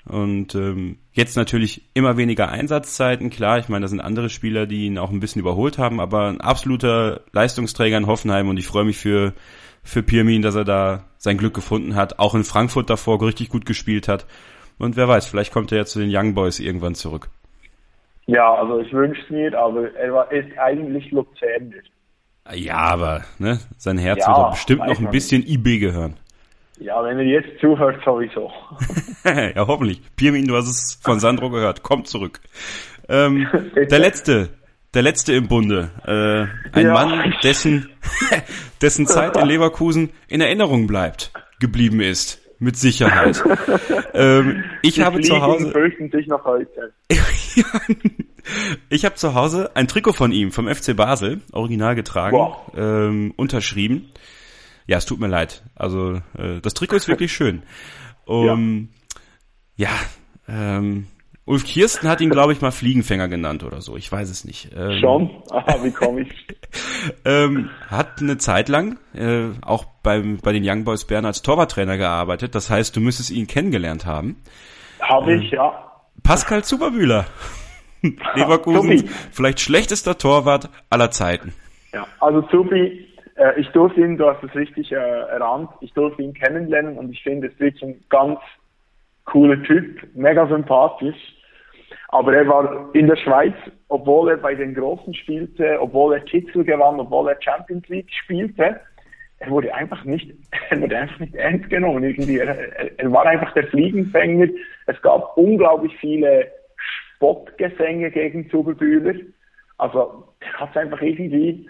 [0.05, 3.31] und ähm, jetzt natürlich immer weniger Einsatzzeiten.
[3.31, 6.29] Klar, ich meine, da sind andere Spieler, die ihn auch ein bisschen überholt haben, aber
[6.29, 9.33] ein absoluter Leistungsträger in Hoffenheim und ich freue mich für
[9.83, 13.67] für Pirmin, dass er da sein Glück gefunden hat, auch in Frankfurt davor richtig gut
[13.67, 14.27] gespielt hat.
[14.79, 17.29] Und wer weiß, vielleicht kommt er ja zu den Young Boys irgendwann zurück.
[18.27, 21.83] Ja, also ich wünsche es mir, aber er ist eigentlich Luzerner.
[22.55, 26.17] Ja, aber ne, sein Herz ja, wird doch bestimmt noch ein bisschen IB gehören.
[26.79, 28.51] Ja, wenn er jetzt zuhört, sowieso.
[29.25, 30.01] ja, hoffentlich.
[30.17, 31.83] Pirmin, du hast es von Sandro gehört.
[31.83, 32.41] Kommt zurück.
[33.09, 34.49] Ähm, der letzte,
[34.95, 35.91] der letzte im Bunde.
[36.05, 36.93] Äh, ein ja.
[36.93, 37.91] Mann, dessen,
[38.83, 42.41] dessen Zeit in Leverkusen in Erinnerung bleibt, geblieben ist.
[42.59, 43.43] Mit Sicherheit.
[44.15, 45.73] ähm, ich Die habe zu Hause.
[45.73, 46.93] fürchten sich noch heute.
[48.89, 52.71] ich habe zu Hause ein Trikot von ihm vom FC Basel, original getragen, wow.
[52.77, 54.13] ähm, unterschrieben.
[54.87, 55.65] Ja, es tut mir leid.
[55.75, 57.65] Also äh, das Trikot ist wirklich schön.
[58.27, 58.91] Um,
[59.75, 61.09] ja, ja ähm,
[61.53, 63.95] Ulf Kirsten hat ihn, glaube ich, mal Fliegenfänger genannt oder so.
[63.99, 64.71] Ich weiß es nicht.
[64.75, 65.31] Ähm, Schon?
[65.51, 66.47] Aha, wie komme ich?
[67.27, 71.99] ähm, hat eine Zeit lang äh, auch beim, bei den Young Boys Bern als Torwarttrainer
[71.99, 72.55] gearbeitet.
[72.55, 74.37] Das heißt, du müsstest ihn kennengelernt haben.
[75.01, 75.93] Habe ich, äh, ja.
[76.23, 77.27] Pascal Zuberbühler.
[78.35, 81.53] Leverkusen, vielleicht schlechtester Torwart aller Zeiten.
[81.93, 86.23] Ja, also Zubi, äh, ich durfte ihn, du hast es richtig äh, erahnt, ich durfte
[86.23, 88.41] ihn kennenlernen und ich finde, es wirklich ein ganz
[89.27, 91.17] cooler Typ, mega sympathisch.
[92.13, 93.55] Aber er war in der Schweiz,
[93.89, 98.79] obwohl er bei den Großen spielte, obwohl er Titel gewann, obwohl er Champions League spielte,
[99.39, 100.31] er wurde einfach nicht,
[100.71, 102.37] er wurde einfach nicht ernst genommen irgendwie.
[102.37, 104.49] Er, er, er war einfach der Fliegenfänger.
[104.87, 106.53] Es gab unglaublich viele
[107.17, 109.15] Spottgesänge gegen Zuberbühler.
[109.79, 111.67] Also, der hat einfach irgendwie,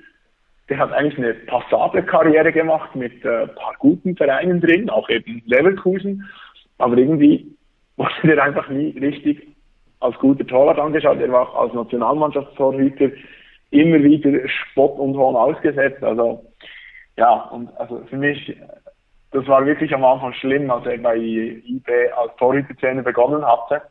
[0.68, 5.40] der hat eigentlich eine passable Karriere gemacht mit äh, paar guten Vereinen drin, auch eben
[5.46, 6.28] Leverkusen.
[6.78, 7.56] Aber irgendwie
[7.96, 9.51] wurde der einfach nie richtig
[10.02, 11.20] als guter Torwart angeschaut.
[11.20, 13.10] Er war auch als Nationalmannschaftstorhüter
[13.70, 16.02] immer wieder Spott und Hohn ausgesetzt.
[16.02, 16.44] Also
[17.16, 18.56] ja, und also für mich,
[19.32, 23.82] das war wirklich am Anfang schlimm, als er bei IB als Torhütertrainer begonnen hatte.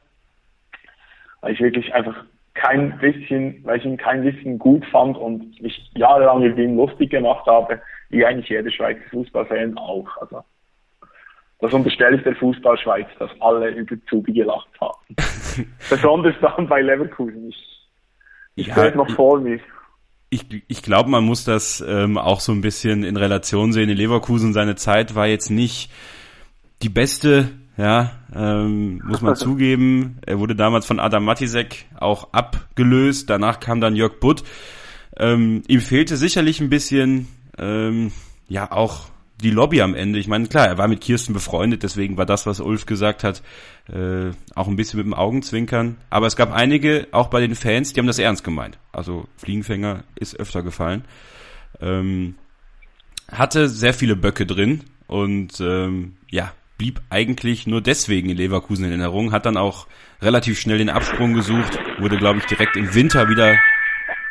[1.41, 5.91] Weil ich wirklich einfach kein bisschen, weil ich ihn kein bisschen gut fand und mich
[5.95, 10.07] jahrelang über ihn lustig gemacht habe, wie eigentlich jeder Schweizer Fußballfan auch.
[10.17, 10.43] Also
[11.59, 15.15] das unterstelle ich der Fußballschweiz, dass alle über Zubi gelacht haben.
[15.89, 17.49] Besonders dann bei Leverkusen.
[17.49, 17.89] Ich,
[18.55, 19.59] ich ja, noch vor mir.
[20.29, 23.89] Ich, ich glaube, man muss das ähm, auch so ein bisschen in Relation sehen.
[23.89, 25.91] In Leverkusen seine Zeit war jetzt nicht
[26.81, 30.19] die beste, ja, ähm, muss man zugeben.
[30.25, 33.29] Er wurde damals von Adam Matisek auch abgelöst.
[33.29, 34.43] Danach kam dann Jörg Butt.
[35.17, 38.11] Ähm, ihm fehlte sicherlich ein bisschen, ähm,
[38.47, 39.10] ja, auch
[39.41, 40.19] die Lobby am Ende.
[40.19, 43.41] Ich meine, klar, er war mit Kirsten befreundet, deswegen war das, was Ulf gesagt hat,
[43.91, 45.97] äh, auch ein bisschen mit dem Augenzwinkern.
[46.09, 48.77] Aber es gab einige, auch bei den Fans, die haben das ernst gemeint.
[48.91, 51.03] Also Fliegenfänger ist öfter gefallen.
[51.79, 52.35] Ähm,
[53.31, 58.91] hatte sehr viele Böcke drin und ähm, ja, blieb eigentlich nur deswegen in Leverkusen in
[58.91, 59.87] Erinnerung, hat dann auch
[60.21, 63.57] relativ schnell den Absprung gesucht, wurde, glaube ich, direkt im Winter wieder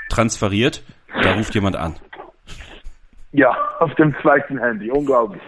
[0.08, 0.82] transferiert.
[1.22, 1.96] Da ruft jemand an.
[3.32, 5.42] Ja, auf dem zweiten Handy, unglaublich.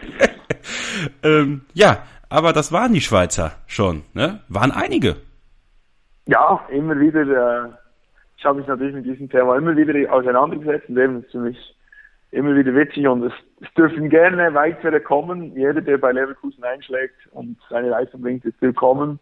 [1.23, 4.41] ähm, ja, aber das waren die Schweizer schon, ne?
[4.49, 5.17] Waren einige.
[6.27, 7.23] Ja, immer wieder.
[7.23, 7.69] Äh,
[8.37, 11.77] ich habe mich natürlich mit diesem Thema immer wieder auseinandergesetzt und eben ist für mich
[12.31, 15.55] immer wieder witzig und es, es dürfen gerne weitere kommen.
[15.55, 19.21] Jeder, der bei Leverkusen einschlägt und seine Leistung bringt, ist willkommen.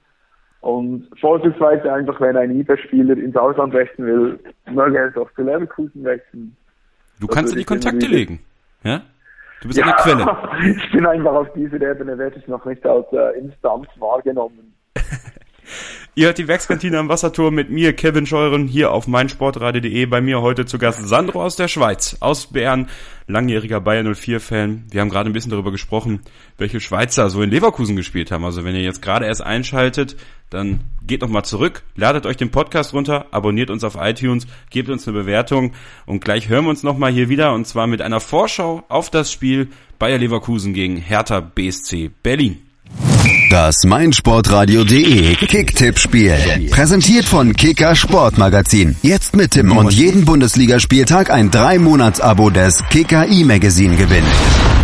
[0.60, 4.38] Und vorzugsweise einfach, wenn ein IBE-Spieler ins Ausland wechseln will,
[4.70, 6.56] möge er doch zu Leverkusen wechseln.
[7.18, 8.40] Du das kannst in die Kontakte legen.
[8.82, 9.02] Ja?
[9.60, 10.76] Du bist ja, eine Quelle.
[10.76, 14.74] Ich bin einfach auf dieser Ebene, werde ich noch nicht als äh, Instanz wahrgenommen.
[16.16, 20.06] Ihr hört die Werkskantine am Wasserturm mit mir, Kevin Scheuren, hier auf meinsportradio.de.
[20.06, 22.88] Bei mir heute zu Gast Sandro aus der Schweiz, aus Bern,
[23.28, 24.86] langjähriger Bayern 04-Fan.
[24.90, 26.18] Wir haben gerade ein bisschen darüber gesprochen,
[26.58, 28.44] welche Schweizer so in Leverkusen gespielt haben.
[28.44, 30.16] Also wenn ihr jetzt gerade erst einschaltet,
[30.50, 35.06] dann geht nochmal zurück, ladet euch den Podcast runter, abonniert uns auf iTunes, gebt uns
[35.06, 35.74] eine Bewertung
[36.06, 39.30] und gleich hören wir uns nochmal hier wieder und zwar mit einer Vorschau auf das
[39.30, 39.68] Spiel
[40.00, 42.69] Bayer Leverkusen gegen Hertha BSC Berlin.
[43.50, 46.68] Das meinsportradio.de Kicktipp-Spiel.
[46.70, 48.94] Präsentiert von Kicker Sportmagazin.
[49.02, 54.28] Jetzt mit Tim und jeden Bundesligaspieltag ein 3-Monats-Abo des Kicker E-Magazin gewinnen.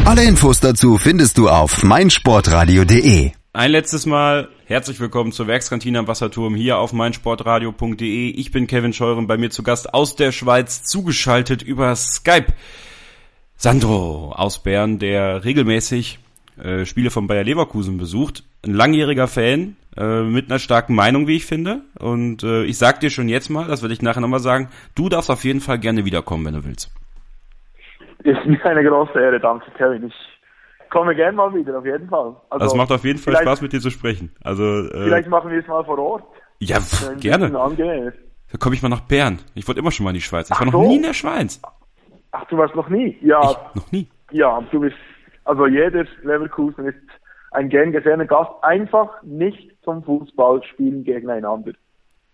[0.04, 3.30] Alle Infos dazu findest du auf meinsportradio.de.
[3.52, 8.30] Ein letztes Mal herzlich willkommen zur Werkskantine am Wasserturm hier auf meinsportradio.de.
[8.30, 12.52] Ich bin Kevin Scheuren, bei mir zu Gast aus der Schweiz, zugeschaltet über Skype.
[13.56, 16.18] Sandro aus Bern, der regelmäßig
[16.62, 18.44] äh, Spiele von Bayer Leverkusen besucht.
[18.64, 21.82] Ein langjähriger Fan äh, mit einer starken Meinung, wie ich finde.
[21.98, 25.08] Und äh, ich sag dir schon jetzt mal, das werde ich nachher nochmal sagen, du
[25.08, 26.90] darfst auf jeden Fall gerne wiederkommen, wenn du willst.
[28.24, 30.06] Ist mir eine große Ehre, danke Kevin.
[30.08, 32.34] Ich komme gerne mal wieder, auf jeden Fall.
[32.50, 34.34] Also, das macht auf jeden Fall Spaß, mit dir zu sprechen.
[34.42, 36.24] Also äh, Vielleicht machen wir es mal vor Ort.
[36.58, 37.50] Ja, pff, gerne.
[37.50, 39.40] Da komme ich mal nach Bern.
[39.54, 40.48] Ich wollte immer schon mal in die Schweiz.
[40.48, 40.88] Ich Ach war noch so.
[40.88, 41.60] nie in der Schweiz.
[42.32, 43.16] Ach, du warst noch nie?
[43.22, 43.50] Ja.
[43.50, 44.08] Ich, noch nie.
[44.30, 44.96] Ja, du bist,
[45.46, 46.96] also jeder Leverkusen ist
[47.52, 51.72] ein gern gesehener Gast, einfach nicht zum Fußballspielen gegeneinander.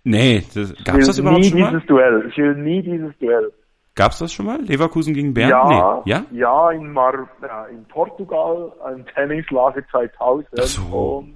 [0.05, 1.71] Nee, das, gab's das überhaupt nie schon mal?
[1.71, 2.27] dieses Duell.
[2.29, 3.53] Ich will nie dieses Duell.
[3.95, 4.61] Gab's das schon mal?
[4.63, 5.51] Leverkusen gegen Bern?
[5.51, 6.11] Ja, Nee.
[6.11, 6.25] Ja?
[6.33, 10.49] ja, in, Mar ja, in Portugal, ein Trainingslager 2000.
[10.59, 11.19] Ach so.
[11.19, 11.35] Und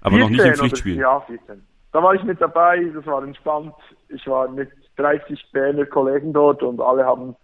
[0.00, 0.96] Aber noch nicht im 14 oder- Pflichtspiel.
[0.96, 1.62] Ja, 14.
[1.92, 3.74] Da war ich mit dabei, das war entspannt.
[4.08, 7.34] Ich war mit 30 Berner Kollegen dort und alle haben, äh,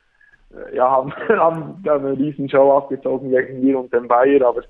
[0.73, 4.61] ja, haben, haben da eine riesen Show aufgezogen gegen mir und den Bayer, aber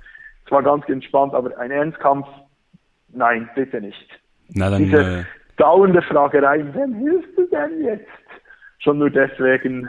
[0.44, 2.26] es war ganz entspannt, aber ein Ernstkampf,
[3.12, 4.08] nein, bitte nicht.
[4.50, 5.24] Na dann, Diese äh,
[5.56, 8.06] dauernde Fragerei, wem hilfst du denn jetzt?
[8.78, 9.88] Schon nur deswegen,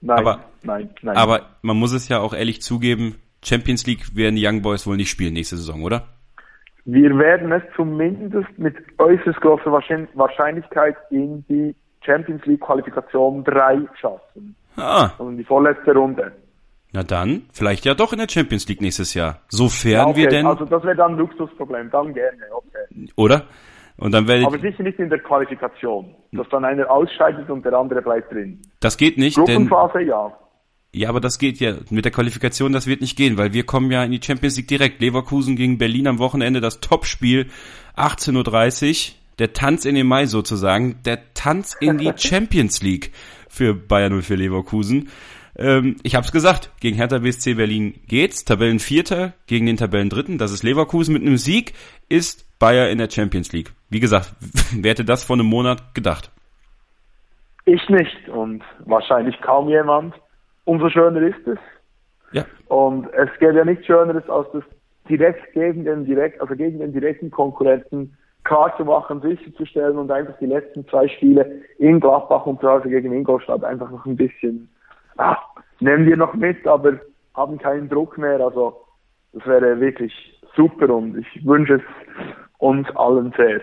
[0.00, 1.16] nein, Aber- nein, nein.
[1.16, 4.96] aber man muss es ja auch ehrlich zugeben, Champions League werden die Young Boys wohl
[4.96, 6.08] nicht spielen nächste Saison, oder?
[6.86, 13.80] Wir werden es zumindest mit äußerst großer Wahrschein- Wahrscheinlichkeit in die Champions League Qualifikation 3
[14.00, 14.54] schaffen.
[14.76, 16.32] Ah, Also in die vorletzte Runde.
[16.92, 19.40] na dann, vielleicht ja doch in der Champions League nächstes Jahr.
[19.48, 23.08] Sofern Ja, okay, wir denn, Also das wäre dann ein Luxusproblem, dann gerne, okay.
[23.16, 23.46] oder?
[23.96, 27.64] Und dann werde Aber ich, sicher nicht in der Qualifikation, dass dann einer ausscheidet und
[27.64, 28.60] der andere bleibt drin.
[28.80, 30.36] das geht nicht, denn, Gruppenphase, ja.
[30.92, 33.92] ja, aber das geht ja, mit der Qualifikation, das wird nicht gehen, weil wir kommen
[33.92, 35.00] ja in die Champions League direkt.
[35.00, 37.46] Leverkusen gegen Berlin am Wochenende, das Topspiel,
[37.96, 43.12] 18.30 Uhr, der Tanz in den Mai sozusagen, der Tanz in die Champions League
[43.54, 45.08] für Bayern 04 Leverkusen.
[45.56, 48.44] Ähm, ich habe es gesagt, gegen Hertha BSC Berlin geht's.
[48.44, 51.12] Tabellenvierter gegen den Tabellendritten, das ist Leverkusen.
[51.12, 51.74] Mit einem Sieg
[52.08, 53.72] ist Bayer in der Champions League.
[53.88, 54.34] Wie gesagt,
[54.74, 56.30] wer hätte das vor einem Monat gedacht?
[57.66, 60.14] Ich nicht und wahrscheinlich kaum jemand.
[60.64, 61.58] Umso schöner ist es.
[62.32, 64.64] Ja, Und es gäbe ja nichts Schöneres, als das
[65.08, 70.38] direkt gegen den direkt, also gegen den direkten Konkurrenten klar zu machen, sicherzustellen und einfach
[70.38, 74.68] die letzten zwei Spiele in Gladbach und zu Hause gegen Ingolstadt einfach noch ein bisschen,
[75.16, 75.36] ah,
[75.80, 77.00] nehmen wir noch mit, aber
[77.34, 78.40] haben keinen Druck mehr.
[78.40, 78.76] Also
[79.32, 80.12] das wäre wirklich
[80.54, 81.82] super und ich wünsche es
[82.58, 83.60] uns allen sehr.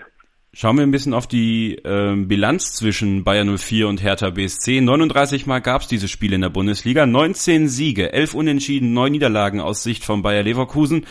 [0.53, 4.81] Schauen wir ein bisschen auf die ähm, Bilanz zwischen Bayer 04 und Hertha BSC.
[4.81, 7.05] 39 Mal gab's diese Spiele in der Bundesliga.
[7.05, 11.05] 19 Siege, 11 Unentschieden, 9 Niederlagen aus Sicht von Bayer Leverkusen.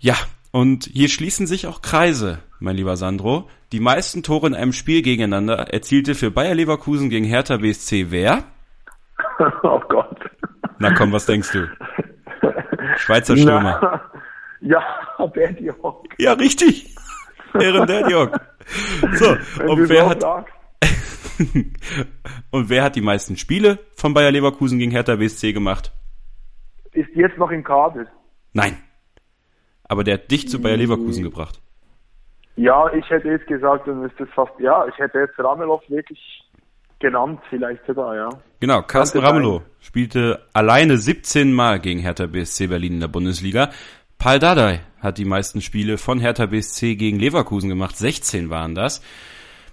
[0.00, 0.14] Ja,
[0.58, 3.48] und hier schließen sich auch Kreise, mein lieber Sandro.
[3.70, 8.42] Die meisten Tore in einem Spiel gegeneinander erzielte für Bayer Leverkusen gegen Hertha BSC wer?
[9.62, 10.18] oh Gott.
[10.80, 11.68] Na komm, was denkst du?
[12.96, 13.78] Schweizer Stürmer.
[13.80, 14.10] Na,
[14.60, 16.08] ja, Diok.
[16.18, 16.92] Ja, richtig.
[17.54, 18.40] Ehren Diok.
[19.12, 20.54] So, Wenn und wer hat, sagst.
[22.50, 25.92] und wer hat die meisten Spiele von Bayer Leverkusen gegen Hertha BSC gemacht?
[26.90, 28.06] Ist jetzt noch im Kader.
[28.52, 28.76] Nein.
[29.88, 31.60] Aber der hat dich zu Bayer Leverkusen gebracht.
[32.56, 36.18] Ja, ich hätte jetzt gesagt, dann ist das fast, ja, ich hätte jetzt Ramelow wirklich
[36.98, 38.28] genannt, vielleicht sogar, ja.
[38.60, 39.20] Genau, Carsten.
[39.20, 43.70] Ramelow spielte alleine 17 Mal gegen Hertha BSC Berlin in der Bundesliga.
[44.18, 47.96] Paul Dardai hat die meisten Spiele von Hertha BSC gegen Leverkusen gemacht.
[47.96, 49.02] 16 waren das.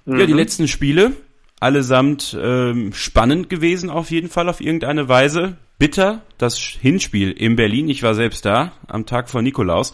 [0.05, 1.13] Ja, die letzten Spiele,
[1.59, 5.57] allesamt ähm, spannend gewesen auf jeden Fall auf irgendeine Weise.
[5.77, 9.93] Bitter, das Hinspiel in Berlin, ich war selbst da, am Tag vor Nikolaus.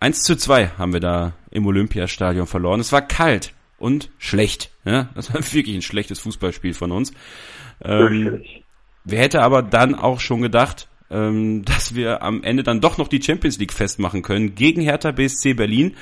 [0.00, 2.80] 1 zu 2 haben wir da im Olympiastadion verloren.
[2.80, 4.70] Es war kalt und schlecht.
[4.84, 5.08] Ja?
[5.14, 7.12] Das war wirklich ein schlechtes Fußballspiel von uns.
[7.82, 8.42] Ähm,
[9.04, 13.08] wer hätte aber dann auch schon gedacht, ähm, dass wir am Ende dann doch noch
[13.08, 15.96] die Champions League festmachen können gegen Hertha BSC Berlin.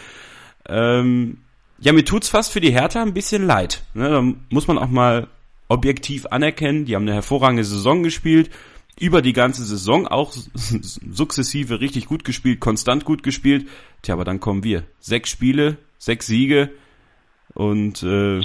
[0.69, 1.39] Ähm,
[1.81, 3.85] Ja, mir tut's fast für die Hertha ein bisschen leid.
[3.95, 5.29] Ne, da muss man auch mal
[5.69, 6.85] objektiv anerkennen.
[6.85, 8.51] Die haben eine hervorragende Saison gespielt,
[8.99, 13.67] über die ganze Saison auch sukzessive richtig gut gespielt, konstant gut gespielt.
[14.03, 14.85] Tja, aber dann kommen wir.
[14.99, 16.71] Sechs Spiele, sechs Siege
[17.55, 18.41] und äh,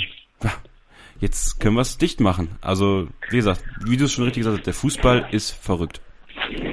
[1.20, 2.50] jetzt können wir es dicht machen.
[2.62, 6.02] Also, wie gesagt, wie du es schon richtig gesagt hast, der Fußball ist verrückt.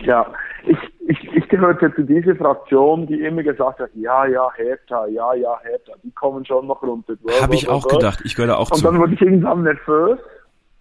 [0.04, 0.32] Ja,
[0.66, 5.34] ich, ich, ich gehörte zu dieser Fraktion, die immer gesagt hat, ja, ja, Hertha, ja,
[5.34, 7.14] ja, Hertha, die kommen schon noch runter.
[7.40, 8.86] Habe ich auch gedacht, ich gehöre auch und zu.
[8.86, 10.18] Und dann wurde ich irgendwann nervös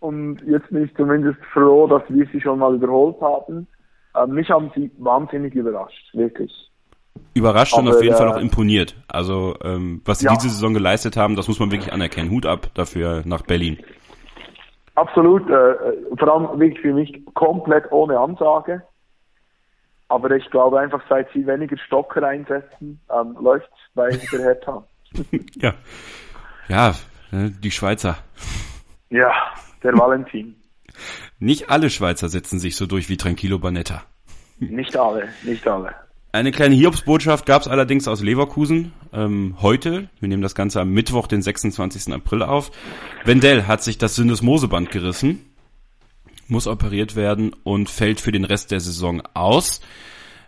[0.06, 3.68] und jetzt bin ich zumindest froh, dass wir sie schon mal überholt haben.
[4.16, 6.52] Ähm, mich haben sie wahnsinnig überrascht, wirklich.
[7.34, 8.96] Überrascht Aber, und auf jeden äh, Fall auch imponiert.
[9.08, 10.34] Also ähm, was sie ja.
[10.34, 12.30] diese Saison geleistet haben, das muss man wirklich anerkennen.
[12.30, 13.80] Hut ab dafür nach Berlin.
[14.96, 15.76] Absolut, äh,
[16.18, 18.84] vor allem wirklich für mich komplett ohne Ansage.
[20.08, 24.84] Aber ich glaube einfach, seit sie weniger Stocker einsetzen, ähm, läuft bei der Hertha.
[25.56, 25.74] ja.
[26.68, 26.94] Ja,
[27.32, 28.18] ne, die Schweizer.
[29.10, 29.32] Ja,
[29.86, 30.56] der Valentin.
[31.40, 34.04] Nicht alle Schweizer setzen sich so durch wie Tranquillo Banetta.
[34.60, 35.94] Nicht alle, nicht alle.
[36.32, 40.10] Eine kleine Hiobsbotschaft gab es allerdings aus Leverkusen ähm, heute.
[40.20, 42.14] Wir nehmen das Ganze am Mittwoch, den 26.
[42.14, 42.72] April auf.
[43.24, 45.46] Wendell hat sich das Syndesmoseband gerissen,
[46.50, 49.80] muss operiert werden und fällt für den Rest der Saison aus.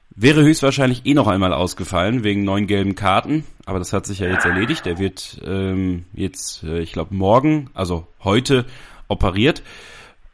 [0.10, 4.28] Wäre höchstwahrscheinlich eh noch einmal ausgefallen wegen neun gelben Karten, aber das hat sich ja
[4.28, 4.88] jetzt erledigt.
[4.88, 8.66] Er wird ähm, jetzt, äh, ich glaube, morgen, also heute
[9.08, 9.64] operiert,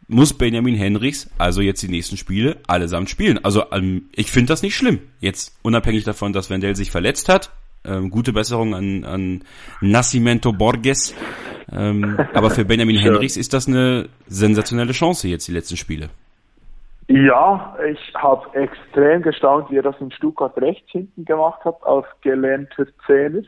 [0.08, 3.44] muss Benjamin Henrichs also jetzt die nächsten Spiele allesamt spielen.
[3.44, 5.00] Also ähm, ich finde das nicht schlimm.
[5.20, 7.52] Jetzt unabhängig davon, dass Wendell sich verletzt hat.
[7.86, 9.44] Ähm, gute Besserung an, an
[9.82, 11.16] Nascimento Borges.
[11.72, 16.10] Ähm, aber für Benjamin Henrichs ist das eine sensationelle Chance jetzt, die letzten Spiele.
[17.08, 22.06] Ja, ich habe extrem gestaunt, wie er das in Stuttgart rechts hinten gemacht hat, als
[22.22, 23.42] gelernter Zehner.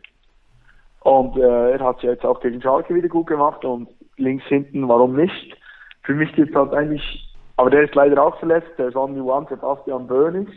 [1.02, 4.46] Und äh, er hat es ja jetzt auch gegen Schalke wieder gut gemacht und links
[4.46, 5.58] hinten, warum nicht?
[6.04, 9.22] Für mich gibt es halt eigentlich, aber der ist leider auch verletzt, der ist Only
[9.22, 10.48] One, Sebastian Bönig.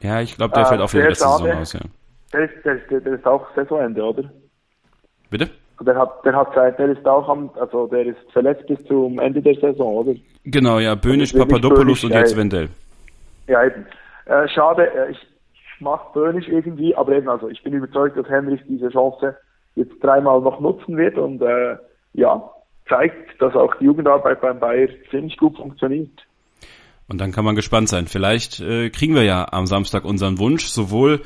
[0.00, 1.80] Ja, ich glaube, der äh, fällt auch für die letzte Saison aus, ja.
[2.32, 4.24] Der ist, der, ist, der ist auch Saisonende, oder?
[5.30, 5.50] Bitte?
[5.80, 9.18] Der hat, der hat Zeit, der ist auch am, also der ist verletzt bis zum
[9.18, 10.14] Ende der Saison, oder?
[10.44, 12.68] Genau, ja, Bönig, Papadopoulos und jetzt Wendell.
[13.46, 13.86] Ja, eben.
[14.26, 18.28] Äh, schade, äh, ich, ich mag Bönig irgendwie, aber eben, also ich bin überzeugt, dass
[18.28, 19.36] Henrich diese Chance
[19.74, 21.76] jetzt dreimal noch nutzen wird und äh,
[22.14, 22.50] ja,
[22.88, 26.26] zeigt, dass auch die Jugendarbeit beim Bayer ziemlich gut funktioniert.
[27.08, 28.06] Und dann kann man gespannt sein.
[28.06, 31.20] Vielleicht äh, kriegen wir ja am Samstag unseren Wunsch, sowohl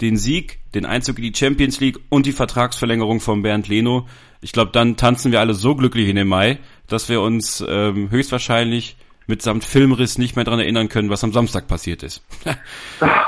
[0.00, 4.06] den Sieg, den Einzug in die Champions League und die Vertragsverlängerung von Bernd Leno.
[4.40, 8.10] Ich glaube, dann tanzen wir alle so glücklich in den Mai, dass wir uns ähm,
[8.10, 8.96] höchstwahrscheinlich
[9.26, 12.24] mitsamt Filmriss nicht mehr daran erinnern können, was am Samstag passiert ist.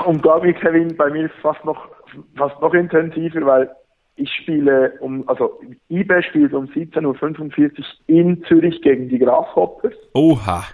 [0.06, 1.88] und glaube ich, Kevin, bei mir ist es fast noch
[2.36, 3.70] fast noch intensiver, weil
[4.20, 9.94] ich spiele um, also IBE spielt um 17.45 Uhr in Zürich gegen die Grasshoppers.
[10.14, 10.64] Oha.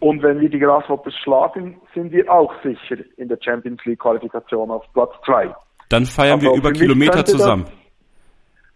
[0.00, 4.70] Und wenn wir die Grasshoppers schlagen, sind wir auch sicher in der Champions League Qualifikation
[4.70, 5.54] auf Platz 2.
[5.90, 7.66] Dann feiern also wir über Kilometer zusammen.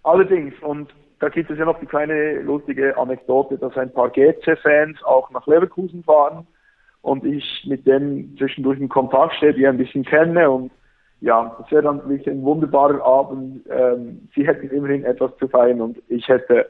[0.04, 5.02] allerdings, und da gibt es ja noch die kleine lustige Anekdote, dass ein paar GC-Fans
[5.02, 6.46] auch nach Leverkusen fahren
[7.02, 10.70] und ich mit denen zwischendurch in Kontakt stehe, die ein bisschen kenne und
[11.20, 13.66] ja, das wäre dann wirklich ein wunderbarer Abend.
[13.70, 16.66] Ähm, sie hätten immerhin etwas zu feiern und ich hätte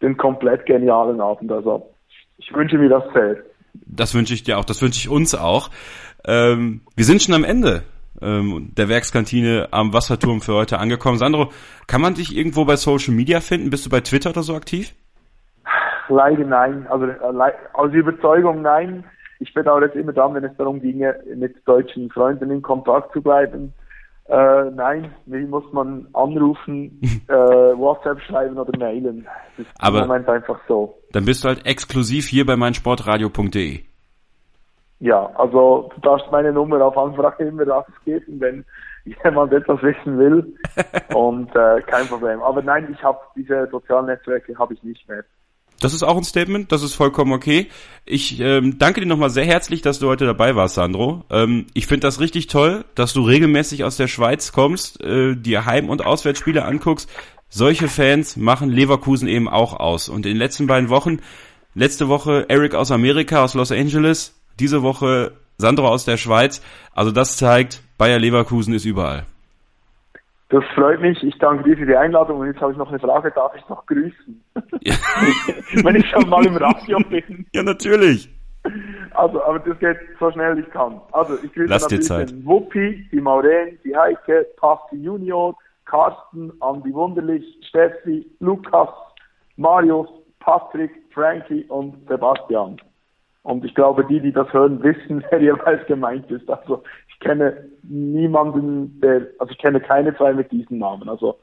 [0.00, 1.52] den komplett genialen Abend.
[1.52, 1.90] Also
[2.38, 3.36] ich wünsche mir das sehr.
[3.74, 5.70] Das wünsche ich dir auch, das wünsche ich uns auch.
[6.26, 7.82] Ähm, wir sind schon am Ende
[8.20, 11.18] ähm, der Werkskantine am Wasserturm für heute angekommen.
[11.18, 11.50] Sandro,
[11.86, 13.70] kann man dich irgendwo bei Social Media finden?
[13.70, 14.94] Bist du bei Twitter oder so aktiv?
[16.08, 16.86] Leider nein.
[16.88, 19.04] Also äh, aus Überzeugung nein.
[19.40, 23.22] Ich bedauere es immer dann, wenn es darum ginge, mit deutschen Freunden in Kontakt zu
[23.22, 23.72] bleiben.
[24.28, 29.26] Äh, nein, wie muss man anrufen, äh, WhatsApp schreiben oder mailen.
[29.56, 30.98] Das ist Aber im Moment einfach so.
[31.12, 33.80] Dann bist du halt exklusiv hier bei meinsportradio.de.
[35.00, 38.64] Ja, also du darfst meine Nummer auf Anfrage immer geben, wenn
[39.24, 40.54] jemand etwas wissen will.
[41.14, 42.40] Und äh, kein Problem.
[42.40, 45.24] Aber nein, ich habe diese sozialen Netzwerke habe ich nicht mehr.
[45.82, 47.66] Das ist auch ein Statement, das ist vollkommen okay.
[48.04, 51.24] Ich ähm, danke dir nochmal sehr herzlich, dass du heute dabei warst, Sandro.
[51.28, 55.66] Ähm, ich finde das richtig toll, dass du regelmäßig aus der Schweiz kommst, äh, dir
[55.66, 57.10] Heim- und Auswärtsspiele anguckst.
[57.48, 60.08] Solche Fans machen Leverkusen eben auch aus.
[60.08, 61.18] Und in den letzten beiden Wochen,
[61.74, 66.62] letzte Woche Eric aus Amerika, aus Los Angeles, diese Woche Sandro aus der Schweiz.
[66.92, 69.26] Also das zeigt, Bayer Leverkusen ist überall.
[70.52, 71.22] Das freut mich.
[71.22, 72.38] Ich danke dir für die Einladung.
[72.40, 73.30] Und jetzt habe ich noch eine Frage.
[73.30, 74.44] Darf ich noch grüßen?
[74.82, 74.94] Ja.
[75.82, 77.46] Wenn ich schon mal im Radio bin.
[77.54, 78.28] Ja, natürlich.
[79.14, 81.00] Also, aber das geht so schnell ich kann.
[81.12, 82.30] Also, ich grüße Lass Zeit.
[82.30, 88.90] den Wuppi, die Maureen, die Heike, Passi Junior, Carsten, Andi Wunderlich, Steffi, Lukas,
[89.56, 90.08] Marius,
[90.40, 92.76] Patrick, Frankie und Sebastian.
[93.42, 96.48] Und ich glaube, die, die das hören, wissen, wer jeweils gemeint ist.
[96.50, 96.82] Also
[97.22, 101.08] kenne niemanden, der, also ich kenne keine zwei mit diesen Namen.
[101.08, 101.38] Also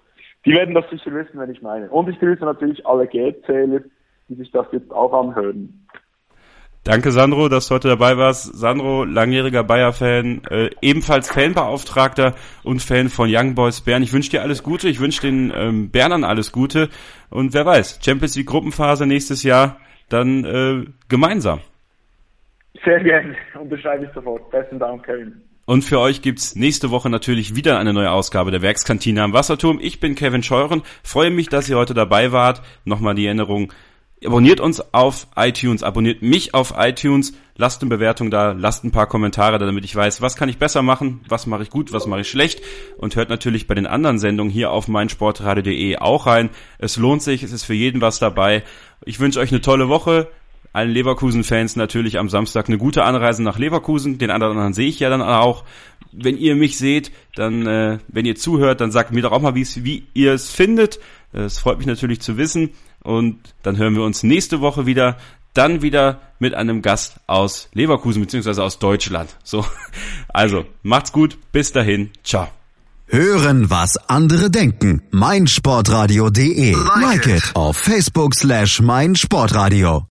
[0.46, 1.90] die werden das sicher wissen, wenn ich meine.
[1.90, 3.82] Und ich grüße natürlich alle Geldzähler,
[4.30, 5.86] die sich das jetzt auch anhören.
[6.86, 8.58] Danke, Sandro, dass du heute dabei warst.
[8.58, 14.02] Sandro, langjähriger Bayer-Fan, äh, ebenfalls Fanbeauftragter und Fan von Young Boys Bern.
[14.02, 16.88] Ich wünsche dir alles Gute, ich wünsche den ähm, Bernern alles Gute
[17.30, 19.78] und wer weiß, Champions League Gruppenphase nächstes Jahr
[20.08, 21.60] dann äh, gemeinsam.
[22.86, 24.50] Sehr gerne, unterschreibe ich sofort.
[24.50, 25.42] Besten Dank, Kevin.
[25.70, 29.78] Und für euch gibt's nächste Woche natürlich wieder eine neue Ausgabe der Werkskantine am Wasserturm.
[29.80, 32.64] Ich bin Kevin Scheuren, freue mich, dass ihr heute dabei wart.
[32.86, 33.72] Nochmal die Erinnerung,
[34.26, 39.06] abonniert uns auf iTunes, abonniert mich auf iTunes, lasst eine Bewertung da, lasst ein paar
[39.06, 42.08] Kommentare da, damit ich weiß, was kann ich besser machen, was mache ich gut, was
[42.08, 42.64] mache ich schlecht
[42.98, 46.50] und hört natürlich bei den anderen Sendungen hier auf meinsportradio.de auch rein.
[46.80, 48.64] Es lohnt sich, es ist für jeden was dabei.
[49.06, 50.30] Ich wünsche euch eine tolle Woche
[50.74, 54.18] allen Leverkusen-Fans natürlich am Samstag eine gute Anreise nach Leverkusen.
[54.18, 55.64] Den anderen sehe ich ja dann auch.
[56.12, 59.56] Wenn ihr mich seht, dann, äh, wenn ihr zuhört, dann sagt mir doch auch mal,
[59.56, 61.00] wie ihr es findet.
[61.34, 62.72] Es freut mich natürlich zu wissen.
[63.04, 65.18] Und dann hören wir uns nächste Woche wieder.
[65.54, 69.36] Dann wieder mit einem Gast aus Leverkusen beziehungsweise aus Deutschland.
[69.44, 69.66] So,
[70.30, 71.38] also macht's gut.
[71.52, 72.12] Bis dahin.
[72.24, 72.48] Ciao.
[73.08, 75.02] Hören, was andere denken.
[75.10, 76.76] meinsportradio.de.
[77.02, 80.06] Like it auf Facebook slash meinsportradio.